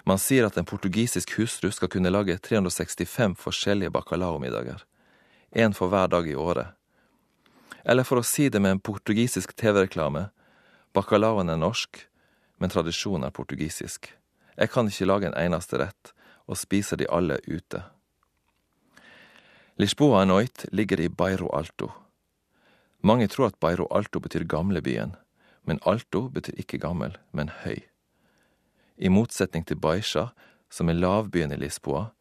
Man 0.04 0.20
sier 0.20 0.46
at 0.46 0.58
en 0.60 0.68
portugisisk 0.68 1.38
husru 1.40 1.72
skal 1.72 1.90
kunne 1.90 2.12
lage 2.12 2.36
365 2.38 3.38
forskjellige 3.40 3.94
bacalao-middager, 3.96 4.84
én 5.56 5.74
for 5.74 5.88
hver 5.88 6.12
dag 6.12 6.28
i 6.28 6.36
året. 6.36 6.76
Eller 7.84 8.04
for 8.04 8.20
å 8.20 8.28
si 8.28 8.50
det 8.50 8.60
med 8.60 8.76
en 8.76 8.84
portugisisk 8.84 9.56
TV-reklame, 9.56 10.28
bacalaoen 10.96 11.50
er 11.50 11.62
norsk, 11.62 12.04
men 12.60 12.72
tradisjonen 12.72 13.30
er 13.30 13.36
portugisisk. 13.36 14.12
Jeg 14.58 14.70
kan 14.70 14.92
ikke 14.92 15.08
lage 15.08 15.32
en 15.32 15.40
eneste 15.40 15.80
rett, 15.80 16.14
og 16.48 16.58
spiser 16.58 17.00
de 17.00 17.08
alle 17.10 17.38
ute. 17.48 17.84
Lisboa 19.78 20.26
Noit 20.26 20.66
ligger 20.72 21.00
i 21.00 21.10
Bairo 21.10 21.50
Alto. 21.58 21.92
Mange 23.02 23.28
tror 23.28 23.48
at 23.48 23.60
Bairo 23.60 23.88
Alto 23.92 24.20
betyr 24.20 24.46
gamlebyen, 24.48 25.16
men 25.64 25.80
Alto 25.86 26.28
betyr 26.30 26.60
ikke 26.62 26.78
gammel, 26.78 27.18
men 27.32 27.50
høy. 27.64 27.82
I 28.98 29.10
motsetning 29.10 29.66
til 29.66 29.80
Baisha, 29.82 30.28
som 30.70 30.90
er 30.90 31.00
lavbyen 31.00 31.52
i 31.52 31.58
Lisboa, 31.58 32.12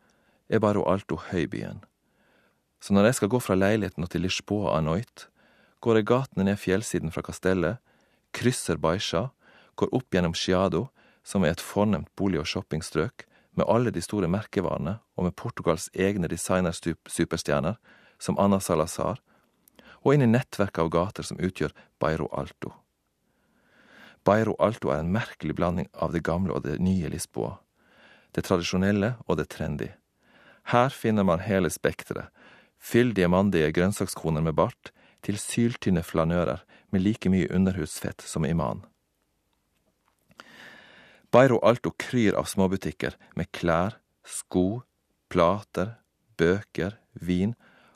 er 0.49 0.59
Bairo 0.59 0.85
Alto 0.89 1.17
høybyen. 1.17 1.85
Så 2.81 2.95
når 2.95 3.05
jeg 3.05 3.15
skal 3.15 3.29
gå 3.29 3.39
fra 3.39 3.55
leiligheten 3.55 4.03
og 4.03 4.11
til 4.11 4.25
Lisboa 4.25 4.79
Anoit, 4.79 5.29
går 5.81 5.97
jeg 5.97 6.07
gatene 6.07 6.45
ned 6.45 6.57
fjellsiden 6.57 7.13
fra 7.13 7.23
kastellet, 7.23 7.77
krysser 8.33 8.77
Baisha, 8.77 9.27
går 9.77 9.93
opp 9.93 10.09
gjennom 10.11 10.35
Chiado, 10.35 10.87
som 11.23 11.45
er 11.45 11.55
et 11.55 11.61
fornemt 11.61 12.09
bolig- 12.17 12.41
og 12.41 12.47
shoppingstrøk, 12.47 13.27
med 13.57 13.69
alle 13.69 13.93
de 13.93 14.03
store 14.03 14.29
merkevarene 14.31 14.99
og 15.17 15.27
med 15.27 15.37
Portugals 15.37 15.89
egne 15.95 16.29
designersuperstjerner, 16.29 17.77
som 18.19 18.39
Anna 18.39 18.61
Salazar, 18.61 19.19
og 20.03 20.15
inn 20.15 20.25
i 20.25 20.31
nettverket 20.31 20.83
av 20.83 20.91
gater 20.95 21.27
som 21.27 21.41
utgjør 21.43 21.75
Bairo 22.01 22.29
Alto. 22.33 22.73
Bairo 24.25 24.55
Alto 24.63 24.93
er 24.95 25.03
en 25.03 25.13
merkelig 25.15 25.57
blanding 25.59 25.89
av 25.93 26.15
det 26.15 26.23
gamle 26.27 26.55
og 26.55 26.67
det 26.67 26.79
nye 26.83 27.11
Lisboa. 27.11 27.57
Det 28.33 28.47
tradisjonelle 28.47 29.17
og 29.27 29.39
det 29.39 29.49
trendy. 29.51 29.91
Her 30.71 30.95
finner 30.95 31.27
man 31.27 31.43
hele 31.43 31.71
spekteret. 31.71 32.31
Fyldige 32.79 33.29
mandige 33.29 33.73
grønnsakskoner 33.75 34.43
med 34.43 34.55
bart, 34.59 34.93
til 35.23 35.39
syltynne 35.39 36.03
flanører 36.03 36.65
med 36.91 37.03
like 37.03 37.31
mye 37.31 37.51
underhudsfett 37.55 38.23
som 38.27 38.47
iman. 38.47 38.83
Bairo 41.33 41.59
Alto 41.65 41.91
kryr 41.97 42.35
av 42.37 42.45
småbutikker 42.45 43.15
med 43.41 43.49
klær, 43.57 43.95
sko, 44.21 44.83
plater, 45.33 45.95
bøker, 46.37 46.99
vin 47.17 47.55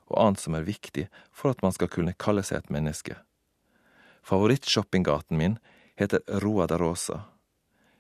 og 0.08 0.16
annet 0.22 0.40
som 0.40 0.56
er 0.56 0.64
viktig 0.64 1.04
for 1.36 1.52
at 1.52 1.60
man 1.60 1.74
skal 1.76 1.90
kunne 1.92 2.14
kalle 2.16 2.40
seg 2.48 2.62
et 2.62 2.72
menneske. 2.72 3.18
Favorittshoppinggaten 4.24 5.36
min 5.36 5.58
heter 6.00 6.24
Roa 6.40 6.64
da 6.70 6.80
Rosa. 6.80 7.26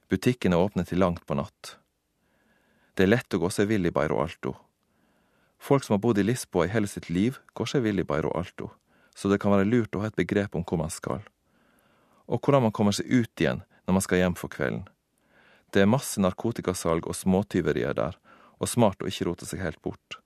Butikken 0.08 0.56
er 0.56 0.64
åpnet 0.64 0.88
til 0.88 1.04
langt 1.04 1.26
på 1.28 1.36
natt. 1.36 1.76
Det 2.96 3.04
er 3.04 3.12
lett 3.12 3.36
å 3.36 3.42
gå 3.44 3.52
seg 3.52 3.68
vill 3.68 3.84
i 3.84 3.92
Bairo 3.92 4.22
Alto. 4.24 4.56
Folk 5.60 5.84
som 5.84 5.98
har 5.98 6.04
bodd 6.08 6.16
i 6.16 6.24
Lisboa 6.24 6.64
i 6.64 6.72
hele 6.72 6.88
sitt 6.88 7.10
liv, 7.12 7.42
går 7.52 7.74
seg 7.76 7.84
vill 7.84 8.00
i 8.00 8.08
Bairo 8.08 8.32
Alto, 8.32 8.72
så 9.12 9.28
det 9.28 9.42
kan 9.44 9.52
være 9.52 9.68
lurt 9.68 9.92
å 9.92 10.00
ha 10.00 10.08
et 10.08 10.16
begrep 10.16 10.56
om 10.56 10.64
hvor 10.64 10.80
man 10.80 10.92
skal. 10.92 11.20
Og 12.24 12.40
hvordan 12.40 12.70
man 12.70 12.72
kommer 12.72 12.96
seg 12.96 13.12
ut 13.12 13.36
igjen 13.36 13.66
når 13.84 14.00
man 14.00 14.08
skal 14.08 14.24
hjem 14.24 14.40
for 14.40 14.48
kvelden. 14.48 14.86
Det 15.72 15.82
er 15.82 15.90
masse 15.90 16.20
narkotikasalg 16.22 17.08
og 17.08 17.16
småtyverier 17.16 17.96
der, 17.96 18.18
og 18.60 18.70
smart 18.70 19.02
å 19.02 19.10
ikke 19.10 19.28
rote 19.28 19.48
seg 19.48 19.62
helt 19.64 19.80
bort. 19.84 20.20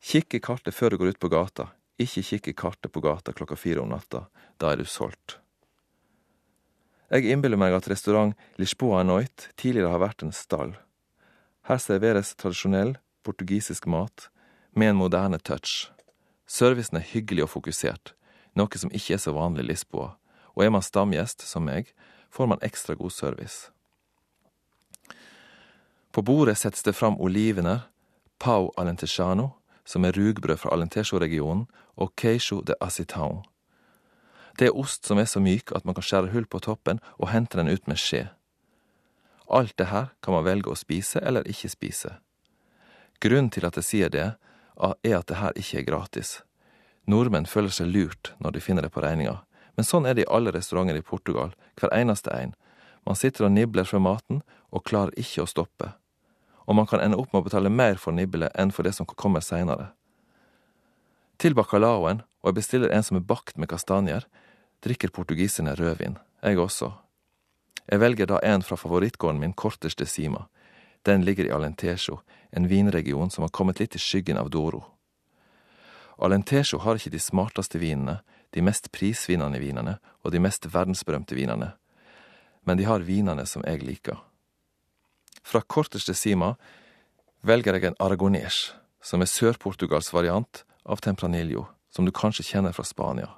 Kikk 0.00 0.36
i 0.36 0.40
kartet 0.40 0.74
før 0.74 0.92
du 0.94 1.00
går 1.00 1.14
ut 1.14 1.22
på 1.22 1.30
gata, 1.32 1.70
ikke 2.00 2.24
kikk 2.24 2.48
i 2.48 2.56
kartet 2.56 2.92
på 2.92 3.02
gata 3.04 3.34
klokka 3.36 3.56
fire 3.60 3.82
om 3.82 3.90
natta, 3.92 4.26
da 4.58 4.72
er 4.72 4.80
du 4.80 4.88
solgt. 4.88 5.38
Jeg 7.10 7.26
innbiller 7.26 7.58
meg 7.58 7.74
at 7.74 7.88
restaurant 7.90 8.36
Lisboa 8.60 9.02
Noit 9.02 9.48
tidligere 9.58 9.90
har 9.90 10.02
vært 10.02 10.22
en 10.22 10.32
stall. 10.32 10.76
Her 11.66 11.80
serveres 11.82 12.36
tradisjonell 12.38 12.94
portugisisk 13.26 13.88
mat 13.90 14.28
med 14.72 14.92
en 14.92 15.00
moderne 15.00 15.40
touch. 15.42 15.90
Servicen 16.46 17.00
er 17.00 17.08
hyggelig 17.10 17.44
og 17.48 17.52
fokusert, 17.56 18.14
noe 18.54 18.78
som 18.78 18.92
ikke 18.94 19.16
er 19.16 19.22
så 19.22 19.34
vanlig 19.34 19.66
i 19.66 19.70
Lisboa, 19.72 20.14
og 20.54 20.64
er 20.64 20.72
man 20.72 20.86
stamgjest, 20.86 21.44
som 21.46 21.66
meg, 21.66 21.92
får 22.30 22.48
man 22.54 22.64
ekstra 22.66 22.96
god 22.98 23.12
service. 23.14 23.70
På 26.10 26.22
bordet 26.22 26.58
settes 26.58 26.82
det 26.82 26.92
fram 26.92 27.20
olivener, 27.20 27.80
pau 28.38 28.72
alentejano, 28.76 29.50
som 29.84 30.04
er 30.04 30.12
rugbrød 30.12 30.58
fra 30.58 30.72
Alentejo-regionen, 30.74 31.66
og 31.96 32.12
queijo 32.16 32.62
de 32.62 32.74
acitao. 32.80 33.42
Det 34.58 34.66
er 34.66 34.76
ost 34.76 35.06
som 35.06 35.18
er 35.18 35.28
så 35.30 35.40
myk 35.40 35.70
at 35.76 35.84
man 35.84 35.94
kan 35.94 36.04
skjære 36.04 36.32
hull 36.34 36.46
på 36.50 36.60
toppen 36.60 37.00
og 37.18 37.30
hente 37.30 37.58
den 37.58 37.70
ut 37.70 37.86
med 37.88 38.00
skje. 38.00 38.26
Alt 39.50 39.76
det 39.78 39.90
her 39.90 40.10
kan 40.22 40.34
man 40.34 40.46
velge 40.46 40.70
å 40.70 40.78
spise 40.78 41.22
eller 41.22 41.46
ikke 41.48 41.70
spise. 41.70 42.16
Grunnen 43.22 43.50
til 43.50 43.66
at 43.66 43.78
jeg 43.78 43.86
sier 43.86 44.10
det, 44.10 44.26
er 44.80 45.16
at 45.18 45.28
det 45.28 45.38
her 45.38 45.54
ikke 45.58 45.78
er 45.78 45.86
gratis. 45.86 46.40
Nordmenn 47.06 47.46
føler 47.46 47.70
seg 47.74 47.90
lurt 47.90 48.32
når 48.38 48.56
de 48.56 48.64
finner 48.64 48.86
det 48.86 48.92
på 48.94 49.02
regninga, 49.04 49.40
men 49.76 49.86
sånn 49.86 50.06
er 50.06 50.18
det 50.18 50.26
i 50.26 50.30
alle 50.30 50.52
restauranter 50.54 50.98
i 50.98 51.06
Portugal, 51.06 51.54
hver 51.78 51.94
eneste 51.94 52.34
en. 52.34 52.54
Man 53.06 53.16
sitter 53.16 53.46
og 53.46 53.54
nibler 53.54 53.86
før 53.88 54.02
maten 54.04 54.42
og 54.70 54.84
klarer 54.86 55.14
ikke 55.18 55.44
å 55.44 55.50
stoppe 55.50 55.94
og 56.66 56.76
man 56.76 56.86
kan 56.86 57.00
ende 57.00 57.18
opp 57.18 57.32
med 57.32 57.42
å 57.42 57.46
betale 57.48 57.72
mer 57.72 57.98
for 58.00 58.14
nibbelet 58.16 58.54
enn 58.58 58.72
for 58.74 58.86
det 58.86 58.94
som 58.96 59.08
kommer 59.08 59.44
seinere. 59.44 59.90
Til 61.40 61.56
bacalaoen, 61.56 62.22
og 62.42 62.50
jeg 62.50 62.58
bestiller 62.58 62.92
en 62.92 63.04
som 63.04 63.16
er 63.16 63.24
bakt 63.24 63.56
med 63.56 63.70
kastanjer, 63.70 64.26
drikker 64.84 65.12
portugiserne 65.14 65.74
rødvin, 65.76 66.18
jeg 66.42 66.58
også. 66.60 66.92
Jeg 67.90 68.00
velger 68.00 68.28
da 68.28 68.38
en 68.44 68.62
fra 68.62 68.76
favorittgården 68.76 69.40
min, 69.40 69.52
Cortes 69.52 69.96
de 69.96 70.06
Sima. 70.06 70.46
Den 71.02 71.24
ligger 71.24 71.48
i 71.48 71.52
Alentejo, 71.52 72.20
en 72.50 72.68
vinregion 72.68 73.30
som 73.30 73.42
har 73.42 73.50
kommet 73.56 73.80
litt 73.80 73.96
i 73.96 73.98
skyggen 73.98 74.38
av 74.38 74.50
Doro. 74.50 74.84
Alentejo 76.20 76.78
har 76.84 77.00
ikke 77.00 77.14
de 77.14 77.18
smarteste 77.18 77.80
vinene, 77.80 78.20
de 78.50 78.62
mest 78.62 78.90
prisvinnende 78.92 79.60
vinene 79.62 79.96
og 80.24 80.34
de 80.34 80.40
mest 80.42 80.66
verdensberømte 80.68 81.34
vinene, 81.38 81.72
men 82.68 82.76
de 82.76 82.84
har 82.84 83.06
vinene 83.06 83.46
som 83.46 83.64
jeg 83.64 83.80
liker. 83.82 84.18
Fra 85.42 85.60
korteste 85.60 86.14
Sima 86.14 86.54
velger 87.42 87.76
jeg 87.76 87.90
en 87.90 88.00
aragonés, 88.00 88.72
som 89.02 89.22
er 89.22 89.30
Sør-Portugals 89.30 90.12
variant 90.12 90.64
av 90.84 91.00
tempranillo, 91.04 91.66
som 91.90 92.04
du 92.04 92.12
kanskje 92.12 92.46
kjenner 92.52 92.76
fra 92.76 92.84
Spania. 92.84 93.30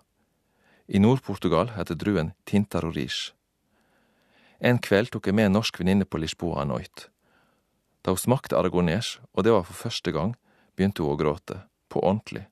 I 0.88 0.98
Nord-Portugal 0.98 1.72
heter 1.76 1.96
druen 1.96 2.32
tintarorish. 2.44 3.32
En 4.60 4.78
kveld 4.78 5.10
tok 5.14 5.26
jeg 5.26 5.34
med 5.34 5.48
en 5.48 5.56
norsk 5.58 5.78
venninne 5.80 6.06
på 6.06 6.20
Lisboa 6.22 6.66
Noit. 6.68 7.08
Da 8.02 8.14
hun 8.14 8.18
smakte 8.18 8.58
aragonés, 8.58 9.16
og 9.34 9.46
det 9.46 9.54
var 9.54 9.64
for 9.66 9.78
første 9.88 10.12
gang, 10.14 10.34
begynte 10.76 11.02
hun 11.02 11.14
å 11.14 11.18
gråte. 11.18 11.62
På 11.90 12.02
ordentlig. 12.02 12.46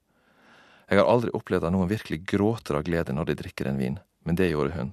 Jeg 0.90 0.98
har 0.98 1.06
aldri 1.06 1.30
opplevd 1.34 1.66
at 1.66 1.74
noen 1.74 1.90
virkelig 1.90 2.24
gråter 2.26 2.78
av 2.78 2.84
glede 2.86 3.14
når 3.14 3.30
de 3.30 3.38
drikker 3.42 3.70
en 3.70 3.78
vin, 3.78 3.98
men 4.26 4.38
det 4.38 4.50
gjorde 4.50 4.74
hun. 4.74 4.90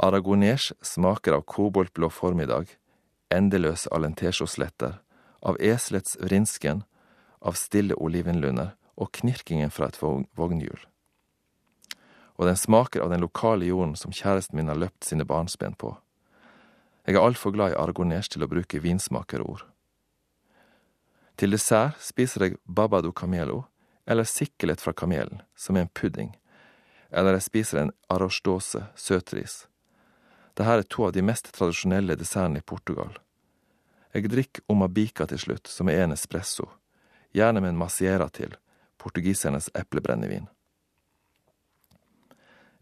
Aragonés 0.00 0.70
smaker 0.80 1.34
av 1.36 1.42
koboltblå 1.44 2.08
formiddag, 2.14 2.70
endeløse 3.30 3.90
alentesjosletter, 3.94 4.98
av 5.40 5.56
eselets 5.60 6.18
vrinsken, 6.20 6.84
av 7.40 7.56
stille 7.56 7.96
olivenlunder 7.96 8.74
og 9.00 9.12
knirkingen 9.16 9.72
fra 9.72 9.88
et 9.88 9.98
vognhjul. 10.00 10.82
Og 12.36 12.48
den 12.48 12.56
smaker 12.56 13.04
av 13.04 13.12
den 13.12 13.24
lokale 13.24 13.68
jorden 13.68 13.96
som 13.96 14.12
kjæresten 14.12 14.56
min 14.56 14.68
har 14.68 14.78
løpt 14.80 15.04
sine 15.04 15.24
barnsben 15.28 15.76
på. 15.80 15.94
Jeg 17.06 17.16
er 17.16 17.24
altfor 17.24 17.52
glad 17.52 17.72
i 17.72 17.80
argonesh 17.80 18.32
til 18.32 18.44
å 18.44 18.48
bruke 18.48 18.80
vinsmakerord. 18.80 19.64
Til 21.40 21.56
dessert 21.56 22.00
spiser 22.04 22.44
jeg 22.44 22.60
babado 22.68 23.12
camelo, 23.16 23.64
eller 24.04 24.28
sikkelet 24.28 24.80
fra 24.80 24.92
kamelen, 24.92 25.40
som 25.56 25.76
er 25.76 25.86
en 25.86 25.94
pudding, 25.94 26.34
eller 27.10 27.38
jeg 27.38 27.46
spiser 27.46 27.80
en 27.80 27.92
arrosdose, 28.12 28.84
søtris. 28.96 29.64
Dette 30.60 30.72
er 30.76 30.82
to 30.92 31.06
av 31.06 31.12
de 31.16 31.22
mest 31.24 31.46
tradisjonelle 31.56 32.18
dessertene 32.20 32.60
i 32.60 32.64
Portugal. 32.68 33.14
Jeg 34.12 34.28
drikker 34.28 34.66
omabika 34.68 35.24
til 35.30 35.38
slutt, 35.40 35.70
som 35.72 35.88
er 35.88 36.02
en 36.04 36.12
espresso, 36.12 36.66
gjerne 37.32 37.62
med 37.64 37.72
en 37.72 37.78
massiera 37.80 38.26
til, 38.28 38.52
portugisernes 39.00 39.70
eplebrennevin. 39.80 40.50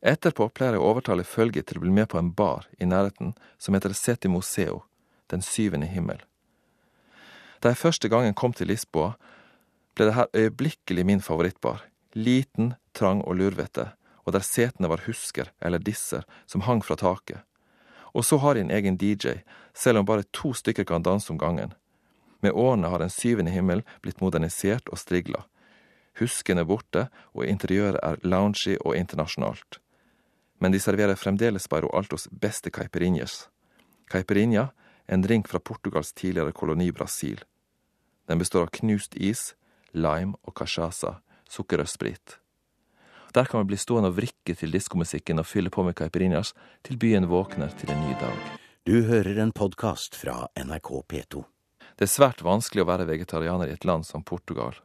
Etterpå 0.03 0.49
pleier 0.51 0.75
jeg 0.75 0.83
å 0.83 0.91
overtale 0.91 1.23
følget 1.23 1.69
til 1.71 1.79
å 1.79 1.85
bli 1.85 1.95
med 1.95 2.11
på 2.11 2.19
en 2.19 2.33
bar 2.35 2.67
i 2.83 2.89
nærheten 2.91 3.37
som 3.63 3.79
heter 3.79 3.95
Seti 3.95 4.27
Museo, 4.27 4.83
Den 5.31 5.43
syvende 5.43 5.87
himmel. 5.87 6.19
Da 7.63 7.71
jeg 7.71 7.79
første 7.79 8.09
gangen 8.09 8.35
kom 8.35 8.55
til 8.57 8.73
Lisboa, 8.73 9.13
ble 9.95 10.09
det 10.09 10.15
her 10.17 10.33
øyeblikkelig 10.35 11.05
min 11.07 11.21
favorittbar. 11.21 11.85
Liten, 12.15 12.75
trang 12.95 13.23
og 13.23 13.37
lurvete, 13.39 13.93
og 14.25 14.33
der 14.35 14.43
setene 14.43 14.91
var 14.91 15.05
husker 15.07 15.53
eller 15.61 15.79
disser 15.79 16.27
som 16.47 16.67
hang 16.67 16.83
fra 16.83 16.97
taket. 16.97 17.45
Og 18.19 18.25
så 18.27 18.37
har 18.43 18.55
de 18.55 18.65
en 18.67 18.73
egen 18.75 18.97
DJ, 18.99 19.45
selv 19.75 20.01
om 20.01 20.07
bare 20.07 20.27
to 20.35 20.51
stykker 20.51 20.85
kan 20.85 21.05
danse 21.07 21.31
om 21.31 21.39
gangen. 21.39 21.75
Med 22.43 22.53
årene 22.53 22.89
har 22.91 22.99
Den 22.99 23.11
syvende 23.11 23.51
himmel 23.51 23.83
blitt 24.03 24.21
modernisert 24.21 24.89
og 24.91 24.99
strigla. 24.99 25.45
Huskene 26.19 26.65
borte, 26.67 27.09
og 27.35 27.47
interiøret 27.47 28.01
er 28.03 28.19
loungy 28.23 28.77
og 28.85 28.97
internasjonalt. 28.97 29.79
Men 30.59 30.73
de 30.73 30.81
serverer 30.81 31.15
fremdeles 31.15 31.69
Bairo 31.69 31.91
Altos 31.95 32.27
beste 32.31 32.71
caipirinhas. 32.71 33.49
Caipirinha, 34.11 34.69
en 35.07 35.23
drink 35.23 35.49
fra 35.49 35.59
Portugals 35.59 36.13
tidligere 36.13 36.53
koloni 36.53 36.91
Brasil. 36.91 37.45
Den 38.27 38.39
består 38.39 38.67
av 38.67 38.75
knust 38.75 39.15
is, 39.15 39.55
lime 39.93 40.35
og 40.43 40.55
cachaça, 40.59 41.21
sukker 41.49 41.81
og 41.81 41.89
sprit. 41.89 42.39
Der 43.35 43.45
kan 43.45 43.61
vi 43.61 43.73
bli 43.73 43.77
stående 43.77 44.09
og 44.09 44.17
vrikke 44.17 44.55
til 44.57 44.73
diskomusikken 44.73 45.41
og 45.41 45.47
fylle 45.47 45.71
på 45.71 45.85
med 45.85 45.99
caipirinhas 45.99 46.55
til 46.87 46.97
byen 46.97 47.29
våkner 47.29 47.73
til 47.77 47.93
en 47.93 48.01
ny 48.07 48.15
dag. 48.21 48.39
Du 48.89 49.03
hører 49.05 49.43
en 49.43 49.53
podkast 49.53 50.17
fra 50.17 50.47
NRK 50.57 50.89
P2. 51.13 51.45
Det 51.99 52.07
er 52.07 52.13
svært 52.13 52.41
vanskelig 52.47 52.87
å 52.87 52.89
være 52.89 53.09
vegetarianer 53.11 53.69
i 53.69 53.75
et 53.77 53.85
land 53.85 54.07
som 54.09 54.25
Portugal. 54.25 54.79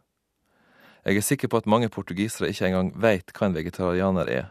Jeg 1.06 1.18
er 1.18 1.26
sikker 1.26 1.48
på 1.48 1.62
at 1.62 1.70
mange 1.72 1.88
portugisere 1.92 2.50
ikke 2.52 2.68
engang 2.68 2.92
veit 3.00 3.32
hva 3.32 3.48
en 3.48 3.56
vegetarianer 3.56 4.30
er. 4.32 4.46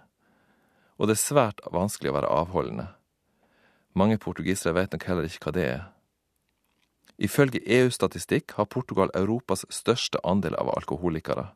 Og 0.97 1.09
det 1.09 1.19
er 1.19 1.25
svært 1.27 1.61
vanskelig 1.73 2.13
å 2.13 2.17
være 2.17 2.33
avholdende. 2.33 2.87
Mange 3.93 4.17
portugisere 4.17 4.77
veit 4.77 4.93
nok 4.93 5.05
heller 5.09 5.29
ikke 5.29 5.49
hva 5.49 5.57
det 5.57 5.65
er. 5.69 5.83
Ifølge 7.21 7.61
EU-statistikk 7.67 8.57
har 8.57 8.73
Portugal 8.73 9.13
Europas 9.15 9.67
største 9.69 10.21
andel 10.25 10.57
av 10.57 10.73
alkoholikere. 10.77 11.51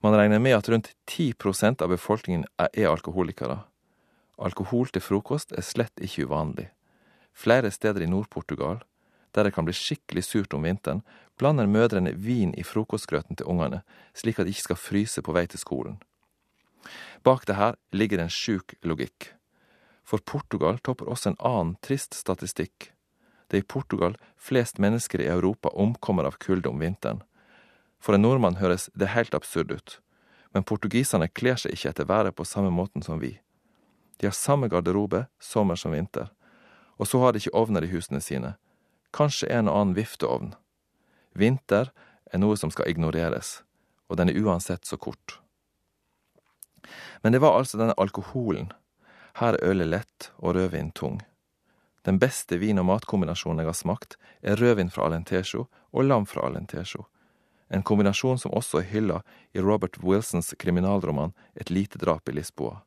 Man 0.00 0.14
regner 0.16 0.38
med 0.38 0.56
at 0.56 0.68
rundt 0.68 0.92
10% 1.06 1.82
av 1.82 1.88
befolkningen 1.92 2.46
er 2.56 2.88
alkoholikere. 2.88 3.58
Alkohol 4.40 4.88
til 4.88 5.04
frokost 5.04 5.52
er 5.52 5.66
slett 5.66 6.00
ikke 6.00 6.24
uvanlig. 6.28 6.70
Flere 7.36 7.70
steder 7.70 8.02
i 8.04 8.08
Nord-Portugal, 8.08 8.80
der 9.36 9.44
det 9.44 9.54
kan 9.54 9.66
bli 9.68 9.74
skikkelig 9.76 10.24
surt 10.24 10.54
om 10.56 10.64
vinteren, 10.64 11.02
blander 11.38 11.68
mødrene 11.68 12.14
vin 12.16 12.54
i 12.58 12.64
frokostgrøten 12.64 13.36
til 13.36 13.46
ungene, 13.46 13.82
slik 14.14 14.40
at 14.40 14.48
de 14.48 14.54
ikke 14.54 14.68
skal 14.70 14.80
fryse 14.80 15.22
på 15.22 15.34
vei 15.36 15.44
til 15.46 15.60
skolen. 15.60 16.00
Bak 17.22 17.44
det 17.46 17.58
her 17.60 17.76
ligger 17.92 18.24
en 18.24 18.32
sjuk 18.32 18.74
logikk. 18.82 19.34
For 20.04 20.24
Portugal 20.24 20.80
topper 20.80 21.12
også 21.12 21.34
en 21.34 21.42
annen 21.44 21.76
trist 21.84 22.16
statistikk 22.16 22.94
det 23.50 23.58
er 23.58 23.64
i 23.64 23.66
Portugal 23.66 24.14
flest 24.38 24.78
mennesker 24.78 25.20
i 25.20 25.28
Europa 25.28 25.72
omkommer 25.74 26.28
av 26.28 26.38
kulde 26.38 26.70
om 26.70 26.78
vinteren. 26.78 27.22
For 28.00 28.16
en 28.16 28.24
nordmann 28.24 28.58
høres 28.60 28.88
det 28.96 29.12
helt 29.14 29.34
absurd 29.36 29.72
ut, 29.72 30.00
men 30.56 30.64
portugiserne 30.64 31.28
kler 31.28 31.60
seg 31.60 31.76
ikke 31.76 31.92
etter 31.92 32.08
været 32.08 32.36
på 32.36 32.48
samme 32.48 32.72
måten 32.72 33.04
som 33.04 33.20
vi. 33.20 33.36
De 34.20 34.28
har 34.28 34.36
samme 34.36 34.68
garderobe 34.68 35.26
sommer 35.40 35.76
som 35.76 35.92
vinter, 35.92 36.32
og 36.96 37.08
så 37.08 37.20
har 37.22 37.32
de 37.32 37.40
ikke 37.40 37.56
ovner 37.56 37.84
i 37.84 37.92
husene 37.92 38.20
sine, 38.24 38.54
kanskje 39.16 39.48
en 39.52 39.68
og 39.68 39.78
annen 39.78 39.96
vifteovn. 39.96 40.54
Vinter 41.36 41.92
er 42.32 42.42
noe 42.42 42.56
som 42.56 42.72
skal 42.72 42.90
ignoreres, 42.90 43.60
og 44.08 44.18
den 44.20 44.32
er 44.32 44.40
uansett 44.42 44.84
så 44.84 44.98
kort. 45.00 45.38
Men 47.22 47.32
det 47.32 47.40
var 47.44 47.58
altså 47.58 47.78
denne 47.78 47.96
alkoholen. 48.00 48.72
Her 49.38 49.56
er 49.56 49.72
ølet 49.72 49.88
lett 49.88 50.30
og 50.38 50.56
rødvin 50.56 50.90
tung. 50.92 51.20
Den 52.04 52.18
beste 52.18 52.56
vin- 52.58 52.80
og 52.80 52.88
matkombinasjonen 52.88 53.62
jeg 53.62 53.68
har 53.68 53.76
smakt, 53.76 54.16
er 54.42 54.56
rødvin 54.56 54.90
fra 54.90 55.06
Alentejo 55.06 55.66
og 55.92 56.04
lam 56.04 56.26
fra 56.26 56.46
Alentejo. 56.48 57.06
En 57.70 57.82
kombinasjon 57.86 58.38
som 58.38 58.54
også 58.56 58.80
er 58.80 58.88
hylla 58.90 59.20
i 59.54 59.62
Robert 59.62 60.00
Wilsons 60.02 60.54
kriminalroman 60.58 61.32
Et 61.54 61.70
lite 61.70 61.98
drap 61.98 62.28
i 62.28 62.32
Lisboa. 62.32 62.82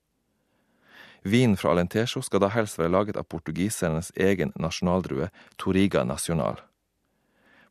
Vinen 1.24 1.56
fra 1.58 1.72
Alentejo 1.72 2.22
skal 2.22 2.42
da 2.44 2.50
helst 2.52 2.78
være 2.78 2.92
laget 2.92 3.18
av 3.18 3.24
portugisernes 3.32 4.12
egen 4.16 4.52
nasjonaldrue 4.60 5.30
Toriga 5.56 6.04
Nacional. 6.04 6.60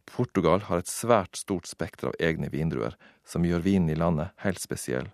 Portugal 0.09 0.65
har 0.69 0.81
et 0.81 0.89
svært 0.89 1.37
stort 1.37 1.69
spekter 1.69 2.09
av 2.09 2.17
egne 2.19 2.49
vindruer, 2.49 2.97
som 3.25 3.45
gjør 3.45 3.61
vinen 3.61 3.93
i 3.93 3.99
landet 3.99 4.33
helt 4.41 4.61
spesiell. 4.61 5.13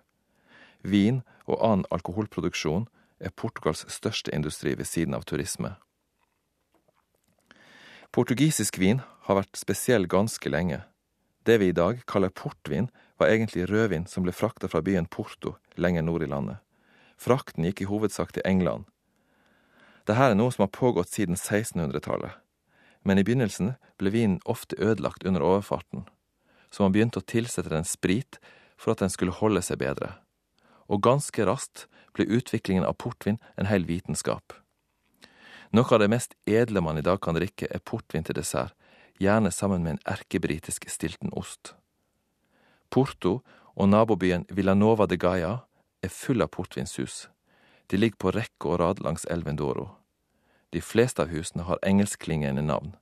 Vin 0.81 1.21
og 1.45 1.59
annen 1.59 1.85
alkoholproduksjon 1.91 2.87
er 3.19 3.35
Portugals 3.35 3.83
største 3.91 4.31
industri 4.31 4.73
ved 4.79 4.87
siden 4.87 5.13
av 5.13 5.27
turisme. 5.27 5.75
Portugisisk 8.15 8.79
vin 8.79 9.03
har 9.27 9.41
vært 9.43 9.59
spesiell 9.59 10.07
ganske 10.09 10.49
lenge. 10.49 10.79
Det 11.49 11.57
vi 11.57 11.67
i 11.67 11.71
dag 11.71 12.05
kaller 12.05 12.29
portvin, 12.29 12.91
var 13.17 13.27
egentlig 13.27 13.63
rødvin 13.69 14.03
som 14.05 14.21
ble 14.21 14.29
frakta 14.37 14.67
fra 14.69 14.83
byen 14.85 15.07
Porto 15.09 15.55
lenger 15.81 16.03
nord 16.05 16.21
i 16.21 16.27
landet. 16.29 16.59
Frakten 17.17 17.65
gikk 17.65 17.81
i 17.81 17.87
hovedsak 17.89 18.35
til 18.35 18.45
England. 18.45 18.85
Dette 20.05 20.27
er 20.29 20.37
noe 20.37 20.53
som 20.53 20.67
har 20.67 20.75
pågått 20.77 21.09
siden 21.09 21.33
1600-tallet. 21.33 22.37
Men 23.01 23.17
i 23.17 23.25
begynnelsen 23.25 23.73
ble 23.97 24.13
vinen 24.13 24.37
ofte 24.45 24.77
ødelagt 24.77 25.25
under 25.25 25.41
overfarten, 25.41 26.05
så 26.69 26.85
man 26.85 26.93
begynte 26.93 27.23
å 27.23 27.25
tilsette 27.25 27.73
den 27.73 27.87
sprit 27.87 28.37
for 28.77 28.93
at 28.93 29.01
den 29.01 29.09
skulle 29.09 29.33
holde 29.33 29.65
seg 29.65 29.81
bedre. 29.81 30.19
Og 30.85 31.01
ganske 31.01 31.49
raskt 31.49 31.87
ble 32.13 32.29
utviklingen 32.29 32.85
av 32.85 32.99
portvin 33.01 33.41
en 33.57 33.71
hel 33.73 33.89
vitenskap. 33.89 34.53
Noe 35.73 35.97
av 35.97 36.05
det 36.05 36.13
mest 36.13 36.37
edle 36.45 36.85
man 36.85 37.01
i 37.01 37.07
dag 37.09 37.17
kan 37.25 37.41
drikke, 37.41 37.73
er 37.73 37.81
portvin 37.81 38.27
til 38.27 38.37
dessert, 38.37 38.77
gjerne 39.19 39.51
sammen 39.51 39.83
med 39.83 39.91
en 39.91 40.03
erkebritisk 40.05 40.89
stilten 40.89 41.33
ost. 41.33 41.75
Porto 42.89 43.41
og 43.75 43.89
nabobyen 43.89 44.45
Villanova 44.49 45.05
de 45.05 45.17
Gaia 45.17 45.59
er 46.03 46.13
full 46.13 46.41
av 46.41 46.51
portvinshus. 46.55 47.27
De 47.89 47.97
ligger 47.97 48.17
på 48.17 48.33
rekke 48.35 48.69
og 48.69 48.79
rad 48.79 49.03
langs 49.03 49.25
elven 49.29 49.59
Doro. 49.59 49.89
De 50.69 50.81
fleste 50.81 51.23
av 51.23 51.33
husene 51.33 51.65
har 51.65 51.81
engelskklingende 51.83 52.61
navn. 52.61 52.95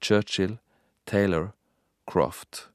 Churchill, 0.00 0.58
Taylor, 1.04 1.52
Croft. 2.06 2.68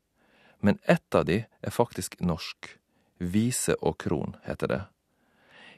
Men 0.60 0.80
ett 0.84 1.16
av 1.16 1.26
de 1.26 1.46
er 1.62 1.72
faktisk 1.72 2.20
norsk. 2.20 2.78
Vise 3.18 3.76
og 3.82 3.98
Kron 3.98 4.36
heter 4.44 4.68
det. 4.68 4.82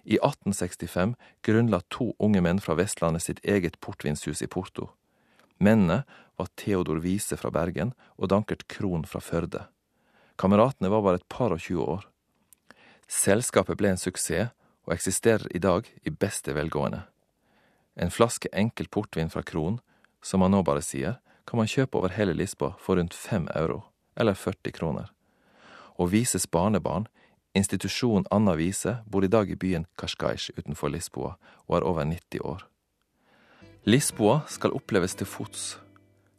I 0.06 0.18
1865 0.18 1.16
grunnla 1.42 1.82
to 1.90 2.14
unge 2.20 2.42
menn 2.42 2.62
fra 2.62 2.76
Vestlandet 2.78 3.26
sitt 3.26 3.42
eget 3.46 3.80
portvinshus 3.82 4.42
i 4.42 4.48
Porto. 4.48 4.92
Mennene 5.58 6.04
var 6.36 6.52
Theodor 6.56 7.00
Wiese 7.04 7.38
fra 7.38 7.52
Bergen 7.52 7.94
og 8.18 8.30
Dankert 8.30 8.68
Krohn 8.68 9.06
fra 9.08 9.22
Førde. 9.24 9.66
Kameratene 10.36 10.92
var 10.92 11.04
bare 11.06 11.22
et 11.22 11.30
par 11.32 11.56
og 11.56 11.64
tjue 11.64 11.84
år. 11.84 12.06
Selskapet 13.08 13.78
ble 13.80 13.94
en 13.94 14.02
suksess 14.02 14.52
og 14.86 14.94
eksisterer 14.94 15.48
i 15.56 15.62
dag 15.64 15.88
i 16.04 16.12
beste 16.12 16.54
velgående. 16.54 17.06
En 17.96 18.12
flaske 18.12 18.52
enkel 18.52 18.90
portvin 18.92 19.32
fra 19.32 19.44
Krohn, 19.46 19.80
som 20.22 20.44
man 20.44 20.52
nå 20.52 20.62
bare 20.68 20.84
sier, 20.84 21.20
kan 21.48 21.62
man 21.62 21.70
kjøpe 21.70 21.98
over 21.98 22.12
hele 22.18 22.34
Lisboa 22.36 22.76
for 22.82 23.00
rundt 23.00 23.14
fem 23.14 23.48
euro, 23.56 23.86
eller 24.18 24.34
40 24.34 24.74
kroner. 24.76 25.12
Og 25.96 26.12
Vises 26.12 26.48
barnebarn 26.48 27.08
Institusjon 27.56 28.26
Anna 28.32 28.58
Vise 28.60 28.98
bor 29.08 29.24
i 29.24 29.32
dag 29.32 29.48
i 29.50 29.56
byen 29.56 29.86
Kashkaish 29.96 30.52
utenfor 30.58 30.92
Lisboa 30.92 31.38
og 31.70 31.78
er 31.78 31.86
over 31.88 32.04
90 32.04 32.44
år. 32.44 32.66
Lisboa 33.86 34.40
skal 34.50 34.74
oppleves 34.74 35.14
til 35.14 35.28
fots. 35.30 35.76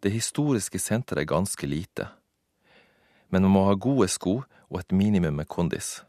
Det 0.02 0.10
historiske 0.10 0.80
senteret 0.82 1.20
er 1.22 1.28
ganske 1.30 1.66
lite. 1.70 2.08
Men 3.30 3.44
man 3.46 3.52
må 3.54 3.60
ha 3.68 3.76
gode 3.78 4.08
sko 4.10 4.40
og 4.42 4.80
et 4.80 4.90
minimum 4.90 5.38
med 5.38 5.46
kondis. 5.46 6.00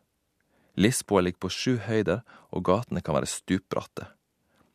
Lisboa 0.73 1.21
ligger 1.21 1.43
på 1.45 1.51
sju 1.53 1.75
høyder, 1.85 2.23
og 2.49 2.65
gatene 2.65 3.05
kan 3.05 3.13
være 3.13 3.29
stupbratte. 3.29 4.07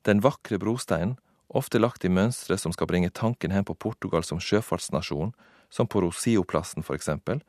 Den 0.06 0.22
vakre 0.22 0.60
brosteinen, 0.62 1.16
ofte 1.50 1.82
lagt 1.82 2.06
i 2.06 2.12
mønstre 2.14 2.54
som 2.54 2.70
skal 2.70 2.86
bringe 2.86 3.10
tanken 3.10 3.50
hen 3.50 3.66
på 3.66 3.74
Portugal 3.74 4.22
som 4.22 4.38
sjøfartsnasjon, 4.38 5.34
som 5.66 5.90
på 5.90 6.06
Rosioplassen 6.06 6.86
for 6.86 6.94
eksempel, 6.94 7.42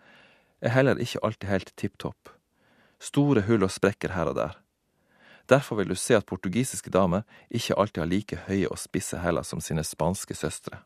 er 0.57 0.73
heller 0.73 0.97
ikke 0.97 1.21
alltid 1.21 1.53
helt 1.53 1.75
tipp 1.77 2.01
topp. 2.01 2.33
Store 2.97 3.45
hull 3.45 3.61
og 3.61 3.77
sprekker 3.77 4.17
her 4.17 4.33
og 4.33 4.41
der. 4.41 4.62
Derfor 5.49 5.75
vil 5.75 5.91
du 5.91 5.95
se 5.95 6.15
at 6.15 6.25
portugisiske 6.25 6.89
damer 6.89 7.23
ikke 7.49 7.75
alltid 7.75 8.01
har 8.01 8.09
like 8.11 8.39
høye 8.47 8.69
og 8.71 8.79
spisse 8.79 9.19
hæler 9.19 9.43
som 9.43 9.61
sine 9.61 9.83
spanske 9.83 10.35
søstre. 10.35 10.79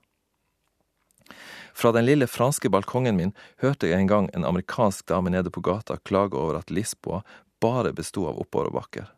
Fra 1.77 1.91
den 1.91 2.07
lille 2.07 2.27
franske 2.27 2.69
balkongen 2.73 3.17
min 3.17 3.35
hørte 3.61 3.87
jeg 3.87 4.01
en 4.01 4.09
gang 4.09 4.29
en 4.33 4.45
amerikansk 4.45 5.05
dame 5.07 5.29
nede 5.29 5.51
på 5.53 5.61
gata 5.61 5.97
klage 5.97 6.33
over 6.33 6.57
at 6.57 6.71
Lisboa 6.73 7.21
bare 7.61 7.93
bestod 7.93 8.31
av 8.31 8.39
oppoverbakker. 8.41 9.11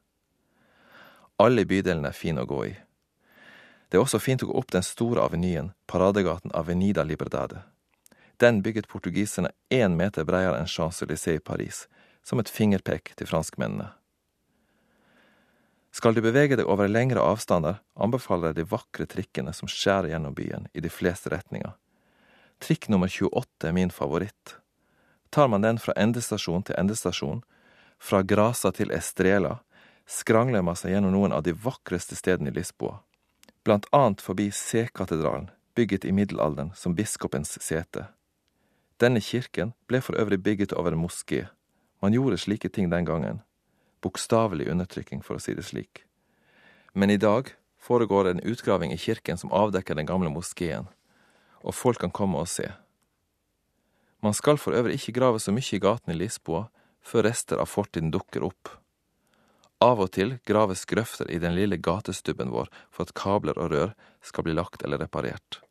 Alle 1.39 1.63
bydelene 1.65 2.11
er 2.11 2.17
fine 2.17 2.43
å 2.43 2.49
gå 2.49 2.65
i. 2.67 2.73
Det 3.89 3.97
er 3.97 4.03
også 4.03 4.19
fint 4.19 4.43
å 4.43 4.49
gå 4.49 4.57
opp 4.59 4.73
den 4.75 4.83
store 4.83 5.23
avenyen, 5.23 5.71
paradegaten 5.87 6.51
Avenida 6.53 7.05
Liberdade. 7.07 7.63
Den 8.39 8.59
bygget 8.61 8.87
portugiserne 8.91 9.53
én 9.71 9.95
meter 9.95 10.27
bredere 10.27 10.59
enn 10.59 10.67
Champs-Élysées 10.67 11.39
i 11.39 11.43
Paris, 11.43 11.87
som 12.23 12.39
et 12.43 12.51
fingerpek 12.51 13.15
til 13.15 13.27
franskmennene. 13.27 13.89
Skal 15.91 16.13
du 16.13 16.21
bevege 16.21 16.57
deg 16.59 16.69
over 16.69 16.89
lengre 16.89 17.21
avstander, 17.25 17.79
anbefaler 17.97 18.51
jeg 18.51 18.59
de 18.59 18.67
vakre 18.69 19.07
trikkene 19.09 19.53
som 19.57 19.69
skjærer 19.69 20.11
gjennom 20.13 20.35
byen 20.37 20.67
i 20.73 20.83
de 20.85 20.91
fleste 20.93 21.31
retninger. 21.33 21.73
Trikk 22.61 22.89
nummer 22.91 23.09
28 23.09 23.69
er 23.69 23.73
min 23.73 23.91
favoritt. 23.91 24.57
Tar 25.33 25.49
man 25.49 25.65
den 25.65 25.79
fra 25.81 25.95
endestasjon 25.97 26.65
til 26.67 26.77
endestasjon, 26.77 27.41
fra 27.99 28.21
Grasa 28.23 28.71
til 28.71 28.93
Estrela, 28.95 29.59
skrangler 30.09 30.63
man 30.65 30.77
seg 30.77 30.93
gjennom 30.93 31.13
noen 31.13 31.33
av 31.35 31.43
de 31.45 31.53
vakreste 31.53 32.17
stedene 32.17 32.53
i 32.53 32.55
Lisboa. 32.55 33.01
Blant 33.65 33.89
annet 33.93 34.21
forbi 34.21 34.49
C-katedralen, 34.55 35.49
bygget 35.75 36.05
i 36.05 36.13
middelalderen 36.15 36.71
som 36.75 36.95
biskopens 36.95 37.57
sete. 37.61 38.07
Denne 38.99 39.21
kirken 39.23 39.73
ble 39.87 40.01
for 40.03 40.17
øvrig 40.19 40.41
bygget 40.43 40.73
over 40.73 40.95
en 40.95 41.03
moské. 41.03 41.47
Man 42.01 42.15
gjorde 42.15 42.39
slike 42.39 42.69
ting 42.69 42.89
den 42.91 43.05
gangen 43.05 43.41
bokstavelig 44.03 44.69
undertrykking, 44.71 45.23
for 45.23 45.37
å 45.37 45.43
si 45.43 45.55
det 45.57 45.65
slik. 45.67 46.05
Men 46.93 47.09
i 47.09 47.19
dag 47.21 47.53
foregår 47.79 48.29
en 48.29 48.43
utgraving 48.43 48.93
i 48.93 48.99
kirken 48.99 49.37
som 49.37 49.53
avdekker 49.55 49.95
den 49.95 50.09
gamle 50.09 50.31
moskeen, 50.33 50.87
og 51.63 51.75
folk 51.75 51.99
kan 52.03 52.13
komme 52.15 52.39
og 52.39 52.47
se. 52.47 52.71
Man 54.19 54.35
skal 54.35 54.59
for 54.59 54.75
øvrig 54.75 54.99
ikke 54.99 55.15
grave 55.19 55.39
så 55.39 55.53
mye 55.55 55.75
i 55.75 55.79
gatene 55.79 56.15
i 56.15 56.19
Lisboa 56.19 56.67
før 57.01 57.29
rester 57.29 57.59
av 57.61 57.71
fortiden 57.71 58.11
dukker 58.11 58.43
opp. 58.43 58.75
Av 59.79 60.01
og 60.03 60.11
til 60.11 60.35
graves 60.43 60.83
grøfter 60.83 61.29
i 61.31 61.39
den 61.39 61.55
lille 61.55 61.77
gatestubben 61.79 62.51
vår 62.51 62.67
for 62.91 63.07
at 63.07 63.15
kabler 63.15 63.55
og 63.55 63.71
rør 63.71 63.93
skal 64.19 64.43
bli 64.43 64.55
lagt 64.57 64.83
eller 64.83 64.99
reparert. 64.99 65.61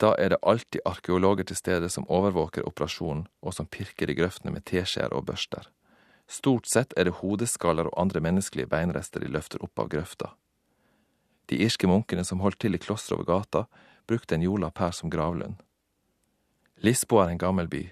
Da 0.00 0.14
er 0.16 0.32
det 0.32 0.40
alltid 0.40 0.80
arkeologer 0.88 1.44
til 1.44 1.58
stede 1.58 1.90
som 1.92 2.08
overvåker 2.08 2.64
operasjonen 2.64 3.26
og 3.44 3.52
som 3.52 3.68
pirker 3.68 4.08
i 4.08 4.16
grøftene 4.16 4.54
med 4.54 4.64
teskjeer 4.64 5.12
og 5.12 5.26
børster. 5.28 5.68
Stort 6.30 6.66
sett 6.66 6.92
er 6.96 7.08
det 7.08 7.16
hodeskaller 7.18 7.88
og 7.90 7.96
andre 7.98 8.20
menneskelige 8.22 8.70
beinrester 8.70 9.22
de 9.24 9.28
løfter 9.34 9.62
opp 9.66 9.80
av 9.82 9.88
grøfta. 9.90 10.28
De 11.50 11.58
irske 11.64 11.88
munkene 11.90 12.22
som 12.24 12.38
holdt 12.44 12.60
til 12.62 12.78
i 12.78 12.78
klosteret 12.78 13.18
over 13.18 13.26
gata, 13.26 13.64
brukte 14.06 14.36
en 14.36 14.44
jordlapp 14.46 14.78
her 14.78 14.94
som 14.94 15.10
gravlund. 15.10 15.58
Lisboa 16.86 17.26
er 17.26 17.34
en 17.34 17.42
gammel 17.42 17.66
by. 17.66 17.82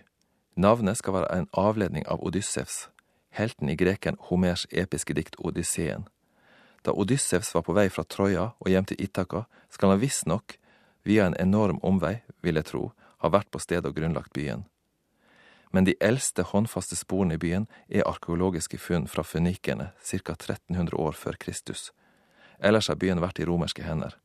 Navnet 0.55 1.01
skal 1.01 1.17
være 1.19 1.33
en 1.35 1.51
avledning 1.59 2.07
av 2.07 2.23
Odyssevs, 2.23 2.87
helten 3.35 3.75
i 3.75 3.77
greken 3.77 4.21
Homers 4.31 4.69
episke 4.71 5.19
dikt 5.19 5.35
Odysseen. 5.43 6.07
Da 6.87 6.95
Odyssevs 6.95 7.51
var 7.59 7.67
på 7.67 7.75
vei 7.75 7.89
fra 7.91 8.07
Troja 8.07 8.53
og 8.55 8.71
hjem 8.71 8.87
til 8.87 9.03
Itaka, 9.03 9.49
skal 9.69 9.97
han 9.97 10.03
visstnok, 10.03 10.61
via 11.03 11.27
en 11.27 11.39
enorm 11.43 11.83
omvei, 11.83 12.21
vil 12.43 12.63
jeg 12.63 12.71
tro, 12.71 12.89
ha 13.19 13.35
vært 13.35 13.51
på 13.51 13.59
stedet 13.59 13.91
og 13.91 13.99
grunnlagt 13.99 14.31
byen 14.33 14.69
men 15.71 15.85
de 15.85 15.95
eldste 16.01 16.43
håndfaste 16.43 16.97
sporene 16.97 17.37
i 17.37 17.43
byen 17.43 17.67
er 17.89 18.07
arkeologiske 18.09 18.79
funn 18.79 19.09
fra 19.09 19.25
fønikerne 19.25 19.91
ca 20.03 20.33
1300 20.33 20.97
år 20.97 21.13
før 21.13 21.37
Kristus. 21.41 21.91
Ellers 22.59 22.89
har 22.89 22.99
byen 22.99 23.21
vært 23.23 23.39
i 23.39 23.47
romerske 23.47 23.85
hender. 23.85 24.17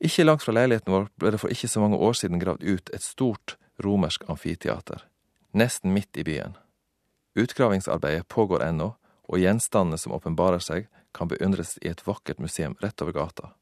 Ikke 0.00 0.24
langt 0.24 0.42
fra 0.42 0.54
leiligheten 0.56 0.92
vår 0.92 1.10
ble 1.20 1.34
det 1.34 1.40
for 1.42 1.52
ikke 1.52 1.68
så 1.68 1.82
mange 1.82 2.00
år 2.00 2.16
siden 2.16 2.40
gravd 2.40 2.64
ut 2.64 2.90
et 2.94 3.04
stort 3.04 3.56
romersk 3.84 4.24
amfiteater, 4.32 5.04
nesten 5.52 5.92
midt 5.92 6.16
i 6.16 6.24
byen. 6.24 6.56
Utgravingsarbeidet 7.36 8.28
pågår 8.28 8.64
ennå, 8.64 8.94
og 9.30 9.38
gjenstandene 9.38 9.98
som 10.00 10.12
åpenbarer 10.16 10.62
seg, 10.64 10.88
kan 11.14 11.28
beundres 11.30 11.76
i 11.82 11.90
et 11.90 12.02
vakkert 12.06 12.40
museum 12.42 12.76
rett 12.82 13.02
over 13.02 13.14
gata. 13.14 13.52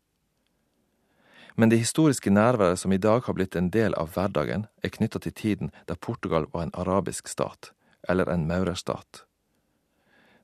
Men 1.59 1.69
det 1.69 1.77
historiske 1.77 2.31
nærværet 2.31 2.79
som 2.79 2.93
i 2.93 3.01
dag 3.03 3.25
har 3.27 3.35
blitt 3.35 3.57
en 3.59 3.71
del 3.75 3.95
av 3.99 4.13
hverdagen, 4.15 4.69
er 4.83 4.93
knytta 4.95 5.19
til 5.19 5.33
tiden 5.35 5.73
da 5.91 5.97
Portugal 5.99 6.47
var 6.53 6.63
en 6.63 6.75
arabisk 6.75 7.27
stat, 7.29 7.73
eller 8.09 8.31
en 8.31 8.47
maurerstat. 8.47 9.25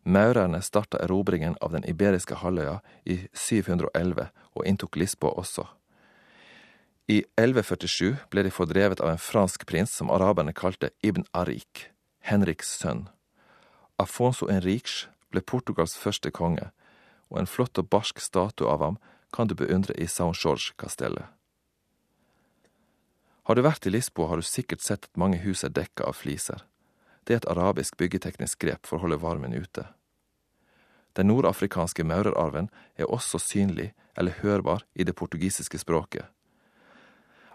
Maurerne 0.02 0.58
starta 0.62 0.98
erobringen 0.98 1.54
av 1.62 1.70
den 1.70 1.86
iberiske 1.86 2.34
halvøya 2.42 2.80
i 3.06 3.28
711 3.30 4.26
og 4.58 4.66
inntok 4.66 4.98
Lisboa 4.98 5.38
også. 5.38 5.68
I 7.06 7.22
1147 7.38 8.16
ble 8.34 8.42
de 8.42 8.50
fordrevet 8.50 9.00
av 9.00 9.14
en 9.14 9.22
fransk 9.22 9.68
prins 9.70 9.94
som 9.94 10.10
araberne 10.10 10.52
kalte 10.52 10.90
Ibn 11.06 11.28
Arik, 11.32 11.92
Henriks 12.26 12.74
sønn. 12.80 13.06
Afonso 14.02 14.50
Enrique 14.50 15.06
ble 15.30 15.46
Portugals 15.46 15.94
første 15.94 16.34
konge, 16.34 16.72
og 17.30 17.38
en 17.38 17.46
flott 17.46 17.78
og 17.78 17.86
barsk 17.86 18.18
statue 18.18 18.66
av 18.66 18.82
ham 18.82 18.98
kan 19.34 19.50
du 19.50 19.56
beundre 19.58 19.94
i 19.98 20.06
Saint 20.06 20.36
George-kastellet. 20.38 21.26
Har 23.44 23.58
du 23.58 23.64
vært 23.66 23.86
i 23.86 23.90
Lisboa, 23.90 24.30
har 24.30 24.40
du 24.40 24.46
sikkert 24.46 24.80
sett 24.80 25.08
at 25.10 25.18
mange 25.20 25.42
hus 25.42 25.64
er 25.66 25.74
dekka 25.74 26.06
av 26.08 26.16
fliser. 26.22 26.62
Det 27.26 27.34
er 27.34 27.42
et 27.42 27.50
arabisk 27.50 27.98
byggeteknisk 28.00 28.62
grep 28.62 28.86
for 28.86 28.96
å 28.96 29.04
holde 29.04 29.18
varmen 29.20 29.52
ute. 29.52 29.88
Den 31.18 31.28
nordafrikanske 31.28 32.06
maurerarven 32.06 32.70
er 32.96 33.10
også 33.10 33.42
synlig 33.42 33.90
eller 34.16 34.38
hørbar 34.40 34.86
i 34.94 35.04
det 35.04 35.16
portugisiske 35.18 35.82
språket. 35.82 36.30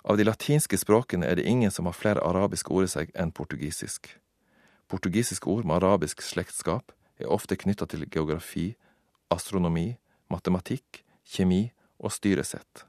Av 0.04 0.18
de 0.18 0.28
latinske 0.28 0.78
språkene 0.80 1.28
er 1.28 1.40
det 1.40 1.48
ingen 1.48 1.72
som 1.72 1.88
har 1.88 1.98
flere 1.98 2.24
arabiske 2.24 2.72
ord 2.72 2.88
i 2.88 2.92
seg 2.92 3.12
enn 3.16 3.34
portugisisk. 3.36 4.14
Portugisiske 4.92 5.48
ord 5.50 5.68
med 5.68 5.80
arabisk 5.80 6.24
slektskap 6.24 6.94
er 7.20 7.32
ofte 7.32 7.58
knytta 7.60 7.88
til 7.90 8.08
geografi, 8.08 8.74
astronomi, 9.32 9.98
matematikk, 10.32 11.04
kjemi 11.30 11.70
og 12.00 12.14
styresett. 12.14 12.86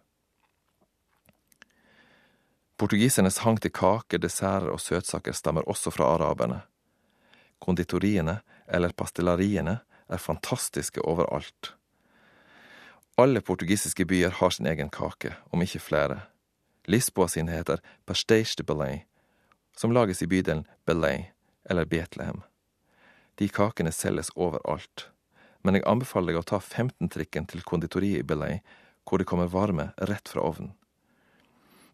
Portugisernes 2.80 3.42
hang 3.44 3.58
til 3.60 3.72
kaker, 3.76 4.22
desserter 4.22 4.72
og 4.72 4.80
søtsaker 4.80 5.36
stammer 5.36 5.66
også 5.68 5.92
fra 5.92 6.14
araberne. 6.14 6.62
Konditoriene, 7.60 8.38
eller 8.66 8.96
pastellariene, 8.96 9.80
er 10.08 10.16
fantastiske 10.16 11.04
overalt. 11.04 11.74
Alle 13.20 13.42
portugisiske 13.44 14.06
byer 14.08 14.32
har 14.40 14.50
sin 14.50 14.66
egen 14.66 14.88
kake, 14.88 15.34
om 15.52 15.62
ikke 15.62 15.82
flere. 15.90 16.22
Lisboa 16.88 17.28
sin 17.28 17.52
heter 17.52 17.82
Pastéis 18.08 18.56
de 18.56 18.64
Belém, 18.64 19.04
som 19.76 19.92
lages 19.92 20.22
i 20.22 20.26
bydelen 20.26 20.64
Belém, 20.88 21.28
eller 21.68 21.84
Betlehem. 21.84 22.40
De 23.36 23.48
kakene 23.48 23.92
selges 23.92 24.32
overalt 24.36 25.10
men 25.62 25.76
jeg 25.76 25.86
anbefaler 25.88 26.32
deg 26.32 26.40
å 26.40 26.48
ta 26.52 26.60
15-trikken 26.60 27.48
til 27.50 27.64
konditoriet 27.66 28.22
i 28.22 28.26
Belay, 28.26 28.60
hvor 29.04 29.20
det 29.20 29.28
kommer 29.28 29.50
varme 29.50 29.90
rett 30.08 30.28
fra 30.28 30.44
ovnen. 30.44 30.72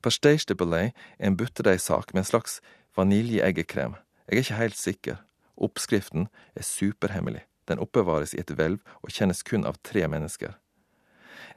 Pastéis 0.05 0.47
de 0.47 0.55
Belay 0.55 0.93
er 1.19 1.31
en 1.31 1.39
butterdeigsak 1.39 2.13
med 2.15 2.23
en 2.23 2.31
slags 2.31 2.61
vaniljeeggekrem. 2.99 3.97
Jeg 4.27 4.37
er 4.37 4.45
ikke 4.45 4.61
helt 4.61 4.79
sikker. 4.79 5.23
Oppskriften 5.57 6.29
er 6.55 6.67
superhemmelig. 6.67 7.47
Den 7.67 7.81
oppbevares 7.83 8.35
i 8.35 8.43
et 8.43 8.53
hvelv 8.53 8.83
og 9.03 9.11
kjennes 9.11 9.43
kun 9.43 9.67
av 9.67 9.81
tre 9.83 10.05
mennesker. 10.07 10.55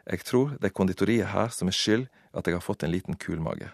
Jeg 0.10 0.26
tror 0.26 0.56
det 0.58 0.72
er 0.72 0.78
konditoriet 0.80 1.30
her 1.34 1.54
som 1.54 1.70
er 1.70 1.78
skyld 1.78 2.08
at 2.34 2.48
jeg 2.48 2.58
har 2.58 2.66
fått 2.66 2.84
en 2.84 2.94
liten 2.94 3.18
kulmage. 3.20 3.70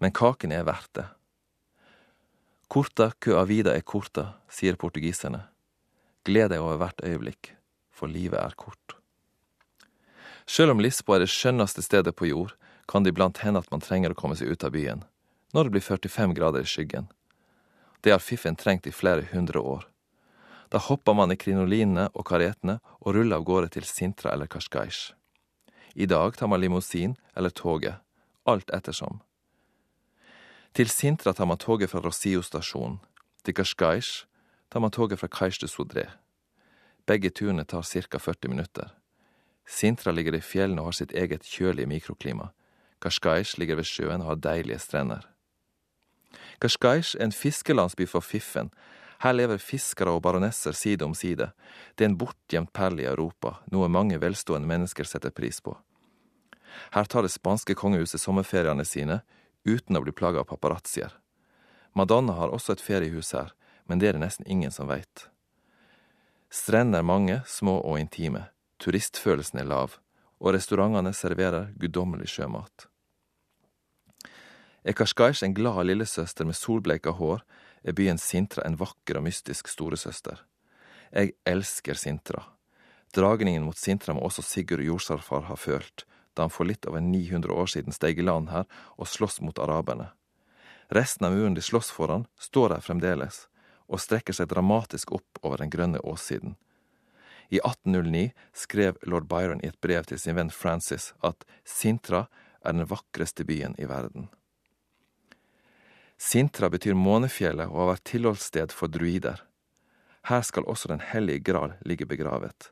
Men 0.00 0.12
kaken 0.12 0.52
er 0.52 0.66
verdt 0.68 0.92
det. 0.98 1.06
Corta 2.70 3.10
que 3.20 3.34
a 3.34 3.44
vida 3.48 3.72
er 3.74 3.82
corta, 3.82 4.36
sier 4.48 4.76
portugiserne. 4.78 5.42
Gled 6.26 6.50
deg 6.52 6.60
over 6.60 6.80
hvert 6.80 7.04
øyeblikk, 7.04 7.54
for 7.90 8.10
livet 8.10 8.40
er 8.40 8.56
kort. 8.56 8.96
Sjøl 10.50 10.74
om 10.74 10.82
Lisboa 10.82 11.18
er 11.18 11.24
det 11.24 11.32
skjønneste 11.32 11.82
stedet 11.84 12.16
på 12.16 12.28
jord, 12.28 12.56
kan 12.90 13.04
det 13.04 13.14
iblant 13.14 13.38
hende 13.44 13.62
at 13.62 13.70
man 13.70 13.82
trenger 13.84 14.12
å 14.12 14.18
komme 14.18 14.36
seg 14.36 14.50
ut 14.50 14.64
av 14.66 14.74
byen, 14.74 15.04
når 15.54 15.68
det 15.68 15.74
blir 15.76 15.86
45 15.86 16.34
grader 16.34 16.66
i 16.66 16.68
skyggen. 16.68 17.06
Det 18.02 18.12
har 18.12 18.24
fiffen 18.24 18.56
trengt 18.56 18.88
i 18.88 18.92
flere 18.92 19.28
hundre 19.30 19.60
år. 19.60 19.86
Da 20.70 20.78
hopper 20.78 21.14
man 21.14 21.32
i 21.32 21.38
krinolinene 21.38 22.08
og 22.14 22.26
karetene 22.26 22.78
og 23.00 23.14
ruller 23.14 23.40
av 23.40 23.46
gårde 23.46 23.72
til 23.76 23.86
Sintra 23.86 24.32
eller 24.34 24.50
Kashkaish. 24.50 25.14
I 25.94 26.06
dag 26.06 26.36
tar 26.38 26.50
man 26.50 26.60
limousin 26.60 27.16
eller 27.36 27.50
toget, 27.50 27.98
alt 28.46 28.70
ettersom. 28.70 29.20
Til 30.72 30.90
Sintra 30.90 31.32
tar 31.34 31.48
man 31.50 31.58
toget 31.58 31.90
fra 31.90 32.00
Rossio 32.00 32.42
stasjon, 32.42 33.00
Til 33.42 33.54
Cascais 33.54 34.26
tar 34.70 34.80
man 34.80 34.90
toget 34.90 35.20
fra 35.20 35.28
Cais 35.28 35.58
de 35.58 35.66
Soudré. 35.68 36.06
Begge 37.06 37.30
turene 37.30 37.64
tar 37.64 37.82
ca 37.82 38.18
40 38.18 38.48
minutter. 38.48 38.90
Sintra 39.66 40.12
ligger 40.12 40.34
i 40.34 40.40
fjellene 40.40 40.80
og 40.82 40.90
har 40.90 40.98
sitt 40.98 41.12
eget 41.12 41.42
kjølige 41.42 41.86
mikroklima. 41.86 42.50
Cascais 43.02 43.56
ligger 43.58 43.80
ved 43.80 43.88
sjøen 43.88 44.22
og 44.22 44.28
har 44.28 44.40
deilige 44.42 44.78
strender. 44.78 45.26
Cascais 46.60 47.14
er 47.14 47.24
en 47.24 47.34
fiskelandsby 47.34 48.06
for 48.06 48.20
fiffen. 48.20 48.70
Her 49.20 49.32
lever 49.32 49.58
fiskere 49.58 50.14
og 50.14 50.22
baronesser 50.22 50.72
side 50.72 51.04
om 51.04 51.14
side. 51.14 51.50
Det 51.96 52.04
er 52.04 52.10
en 52.10 52.18
bortgjemt 52.18 52.72
perle 52.72 53.02
i 53.02 53.08
Europa, 53.10 53.58
noe 53.72 53.88
mange 53.88 54.20
velstående 54.20 54.68
mennesker 54.68 55.04
setter 55.04 55.34
pris 55.34 55.60
på. 55.60 55.74
Her 56.94 57.04
tar 57.04 57.26
det 57.26 57.32
spanske 57.34 57.74
kongehuset 57.74 58.22
sommerferiene 58.22 58.84
sine 58.86 59.20
uten 59.66 59.96
å 59.96 60.04
bli 60.04 60.12
plaga 60.12 60.44
av 60.44 60.50
paparazzier. 60.52 61.10
Madonna 61.94 62.36
har 62.38 62.52
også 62.54 62.76
et 62.76 62.84
feriehus 62.84 63.32
her, 63.34 63.50
men 63.90 63.98
det 63.98 64.06
er 64.06 64.14
det 64.14 64.22
nesten 64.22 64.46
ingen 64.46 64.70
som 64.70 64.86
veit. 64.86 65.26
Strendene 66.50 67.00
er 67.02 67.06
mange, 67.06 67.40
små 67.46 67.80
og 67.82 67.98
intime, 67.98 68.44
turistfølelsen 68.78 69.58
er 69.62 69.66
lav, 69.66 69.96
og 70.38 70.54
restaurantene 70.54 71.10
serverer 71.14 71.72
guddommelig 71.78 72.30
sjømat. 72.30 72.86
Er 74.86 74.96
Kashkaish 74.96 75.44
en 75.44 75.54
glad 75.58 75.82
lillesøster 75.90 76.46
med 76.46 76.56
solbleika 76.56 77.12
hår, 77.18 77.42
er 77.82 77.96
byen 77.96 78.18
Sintra 78.18 78.62
en 78.64 78.78
vakker 78.78 79.18
og 79.18 79.26
mystisk 79.26 79.68
storesøster. 79.68 80.38
Jeg 81.10 81.34
elsker 81.44 81.98
Sintra. 81.98 82.46
Dragningen 83.12 83.66
mot 83.66 83.76
Sintra 83.76 84.14
må 84.14 84.22
også 84.22 84.46
Sigurd 84.46 84.86
Jordsarfar 84.86 85.48
ha 85.50 85.58
følt, 85.58 86.06
da 86.34 86.46
han 86.46 86.54
for 86.54 86.68
litt 86.70 86.86
over 86.86 87.02
900 87.02 87.52
år 87.52 87.68
siden 87.74 87.96
steg 87.96 88.22
i 88.22 88.24
land 88.24 88.54
her 88.54 88.70
og 88.96 89.10
sloss 89.10 89.40
mot 89.42 89.58
araberne. 89.58 90.12
Resten 90.94 91.26
av 91.26 91.34
muren 91.34 91.54
de 91.54 91.62
slåss 91.62 91.90
foran, 91.94 92.26
står 92.38 92.72
der 92.72 92.86
fremdeles, 92.86 93.49
og 93.90 94.00
strekker 94.00 94.36
seg 94.36 94.48
dramatisk 94.50 95.12
opp 95.18 95.40
over 95.42 95.60
den 95.60 95.70
grønne 95.72 96.00
åssiden. 96.06 96.56
I 97.50 97.58
1809 97.58 98.30
skrev 98.54 98.98
lord 99.02 99.26
Byron 99.26 99.62
i 99.64 99.68
et 99.68 99.80
brev 99.82 100.06
til 100.06 100.20
sin 100.22 100.36
venn 100.38 100.52
Francis 100.54 101.10
at 101.26 101.42
Sintra 101.66 102.28
er 102.62 102.76
den 102.76 102.86
vakreste 102.86 103.44
byen 103.44 103.74
i 103.78 103.88
verden. 103.90 104.28
Sintra 106.20 106.68
betyr 106.70 106.94
månefjellet 106.94 107.72
og 107.72 107.78
har 107.82 107.94
vært 107.94 108.08
tilholdssted 108.12 108.74
for 108.76 108.92
druider. 108.92 109.40
Her 110.28 110.42
skal 110.46 110.68
også 110.68 110.88
Den 110.88 111.00
hellige 111.00 111.40
gral 111.40 111.72
ligge 111.80 112.06
begravet. 112.06 112.70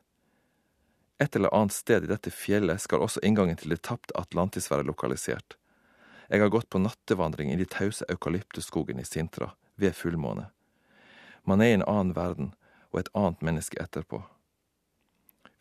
Et 1.19 1.37
eller 1.37 1.55
annet 1.55 1.73
sted 1.73 2.05
i 2.05 2.11
dette 2.13 2.31
fjellet 2.31 2.81
skal 2.81 3.03
også 3.03 3.25
inngangen 3.27 3.57
til 3.57 3.73
det 3.75 3.81
tapte 3.83 4.15
Atlantis 4.15 4.71
være 4.71 4.87
lokalisert. 4.87 5.57
Jeg 6.29 6.45
har 6.45 6.53
gått 6.53 6.69
på 6.71 6.79
nattevandring 6.79 7.51
i 7.51 7.57
de 7.57 7.65
tause 7.65 8.05
eukalyptusskogene 8.13 9.01
i 9.01 9.09
Sintra, 9.09 9.55
ved 9.75 9.97
fullmåne. 9.97 10.51
Man 11.49 11.63
er 11.65 11.73
i 11.73 11.77
en 11.79 11.87
annen 11.89 12.13
verden, 12.13 12.51
og 12.93 13.01
et 13.01 13.09
annet 13.17 13.45
menneske 13.47 13.81
etterpå. 13.81 14.21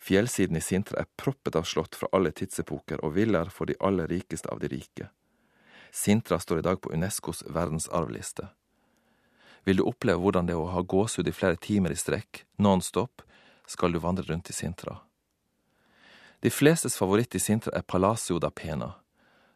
Fjellsiden 0.03 0.59
i 0.59 0.61
Sintra 0.61 0.99
er 0.99 1.09
proppet 1.15 1.55
av 1.55 1.63
slott 1.63 1.95
fra 1.95 2.09
alle 2.11 2.33
tidsepoker 2.35 2.99
og 3.07 3.15
villaer 3.15 3.47
for 3.53 3.71
de 3.71 3.77
aller 3.79 4.11
rikeste 4.11 4.51
av 4.51 4.59
de 4.59 4.69
rike. 4.71 5.07
Sintra 5.91 6.39
står 6.43 6.59
i 6.59 6.65
dag 6.67 6.81
på 6.81 6.91
Unescos 6.91 7.45
verdensarvliste. 7.47 8.49
Vil 9.63 9.79
du 9.79 9.85
oppleve 9.87 10.19
hvordan 10.21 10.47
det 10.47 10.55
er 10.57 10.61
å 10.61 10.73
ha 10.75 10.83
gåsehud 10.83 11.27
i 11.27 11.35
flere 11.35 11.59
timer 11.59 11.95
i 11.95 11.99
strekk, 11.99 12.43
non-stop, 12.59 13.23
skal 13.67 13.95
du 13.95 13.99
vandre 14.03 14.27
rundt 14.27 14.51
i 14.51 14.55
Sintra. 14.55 14.99
De 16.43 16.51
flestes 16.51 16.99
favoritt 16.99 17.35
i 17.35 17.41
Sintra 17.41 17.73
er 17.79 17.87
Palacio 17.87 18.39
da 18.43 18.51
Pena. 18.51 18.93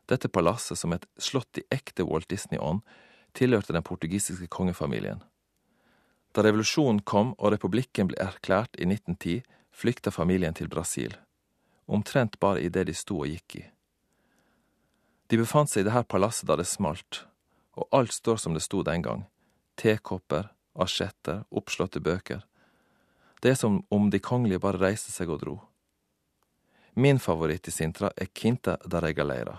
Dette 0.08 0.32
palasset, 0.32 0.80
som 0.80 0.96
et 0.96 1.06
slott 1.20 1.60
i 1.60 1.68
ekte 1.72 2.08
Walt 2.08 2.28
Disney-ånd, 2.32 2.82
tilhørte 3.38 3.76
den 3.76 3.86
portugisiske 3.88 4.48
kongefamilien. 4.52 5.22
Da 6.32 6.44
revolusjonen 6.46 7.02
kom 7.04 7.34
og 7.38 7.52
republikken 7.52 8.08
ble 8.08 8.20
erklært 8.24 8.78
i 8.80 8.88
1910, 8.88 9.42
flykta 9.72 10.12
familien 10.12 10.56
til 10.56 10.70
Brasil. 10.72 11.18
Omtrent 11.88 12.40
bare 12.40 12.62
i 12.64 12.70
det 12.70 12.86
de 12.88 12.96
sto 12.96 13.20
og 13.24 13.28
gikk 13.28 13.58
i. 13.60 13.66
De 15.32 15.40
befant 15.40 15.72
seg 15.72 15.84
i 15.84 15.88
det 15.88 15.96
her 15.96 16.08
palasset 16.08 16.48
da 16.48 16.58
det 16.60 16.68
smalt, 16.68 17.26
og 17.76 17.88
alt 17.96 18.16
står 18.16 18.40
som 18.40 18.56
det 18.56 18.64
sto 18.64 18.84
den 18.84 19.04
gang. 19.04 19.26
Tekopper, 19.80 20.52
asjetter, 20.76 21.44
oppslåtte 21.52 22.00
bøker. 22.04 22.46
Det 23.42 23.54
er 23.54 23.60
som 23.60 23.82
om 23.90 24.10
de 24.12 24.20
kongelige 24.20 24.62
bare 24.64 24.80
reiste 24.80 25.12
seg 25.12 25.32
og 25.32 25.40
dro. 25.44 25.56
Min 26.94 27.20
favoritt 27.20 27.68
i 27.68 27.72
Sintra 27.72 28.12
er 28.16 28.28
Quinta 28.36 28.76
da 28.86 29.00
Regaleira. 29.00 29.56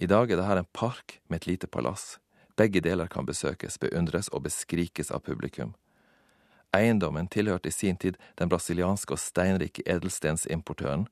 I 0.00 0.08
dag 0.08 0.30
er 0.30 0.40
det 0.40 0.48
her 0.48 0.60
en 0.62 0.72
park 0.72 1.20
med 1.28 1.42
et 1.42 1.46
lite 1.46 1.68
palass. 1.68 2.18
Begge 2.60 2.82
deler 2.84 3.08
kan 3.08 3.24
besøkes, 3.24 3.78
beundres 3.80 4.26
og 4.36 4.42
beskrikes 4.44 5.08
av 5.10 5.22
publikum. 5.24 5.70
Eiendommen 6.76 7.28
tilhørte 7.32 7.70
i 7.70 7.72
sin 7.72 7.96
tid 7.96 8.18
den 8.36 8.50
brasilianske 8.52 9.14
og 9.16 9.20
steinrike 9.22 9.80
edelstensimportøren, 9.88 11.06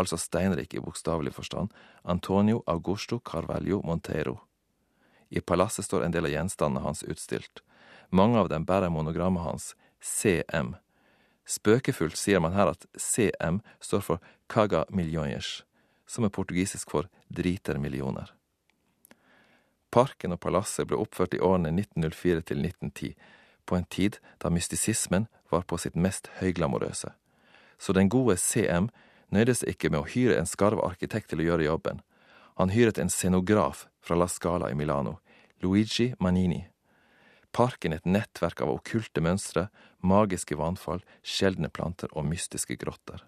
altså 0.00 0.16
steinrik 0.16 0.72
i 0.72 0.80
bokstavelig 0.80 1.34
forstand, 1.36 1.68
Antonio 2.04 2.62
Augusto 2.66 3.18
Carvalho 3.20 3.82
Monteiro. 3.84 4.38
I 5.28 5.42
palasset 5.44 5.84
står 5.84 6.06
en 6.06 6.14
del 6.14 6.24
av 6.24 6.32
gjenstandene 6.32 6.84
hans 6.86 7.04
utstilt. 7.04 7.60
Mange 8.08 8.40
av 8.40 8.48
dem 8.48 8.64
bærer 8.64 8.88
monogrammet 8.88 9.44
hans, 9.44 9.74
CM. 10.00 10.72
Spøkefullt 11.44 12.16
sier 12.16 12.40
man 12.40 12.56
her 12.56 12.72
at 12.72 12.88
CM 12.96 13.60
står 13.76 14.06
for 14.08 14.24
Caga 14.48 14.86
Millones, 14.88 15.66
som 16.08 16.24
er 16.24 16.32
portugisisk 16.32 16.96
for 16.96 17.12
driter 17.28 17.76
millioner. 17.76 18.32
Parken 19.94 20.34
og 20.34 20.40
palasset 20.42 20.88
ble 20.90 20.98
oppført 20.98 21.36
i 21.36 21.38
årene 21.38 21.70
1904 21.70 22.42
til 22.50 22.64
1910, 22.64 23.12
på 23.64 23.76
en 23.78 23.86
tid 23.86 24.18
da 24.42 24.50
mystisismen 24.50 25.28
var 25.52 25.62
på 25.70 25.78
sitt 25.78 25.94
mest 25.94 26.32
høyglamorøse. 26.40 27.12
Så 27.78 27.94
den 27.94 28.10
gode 28.10 28.36
CM 28.36 28.90
nøyde 29.30 29.54
seg 29.54 29.74
ikke 29.74 29.92
med 29.92 30.02
å 30.02 30.08
hyre 30.10 30.40
en 30.40 30.50
skarv 30.50 30.82
arkitekt 30.82 31.30
til 31.30 31.44
å 31.44 31.46
gjøre 31.48 31.68
jobben. 31.68 32.02
Han 32.58 32.74
hyret 32.74 32.98
en 32.98 33.10
scenograf 33.10 33.86
fra 34.04 34.18
La 34.18 34.26
Scala 34.30 34.70
i 34.70 34.78
Milano, 34.78 35.20
Luigi 35.62 36.12
Manini. 36.18 36.64
Parken 37.54 37.94
et 37.94 38.06
nettverk 38.06 38.64
av 38.66 38.72
okkulte 38.74 39.22
mønstre, 39.22 39.68
magiske 40.02 40.58
vannfall, 40.58 41.04
sjeldne 41.22 41.70
planter 41.70 42.10
og 42.12 42.26
mystiske 42.26 42.76
grotter. 42.82 43.22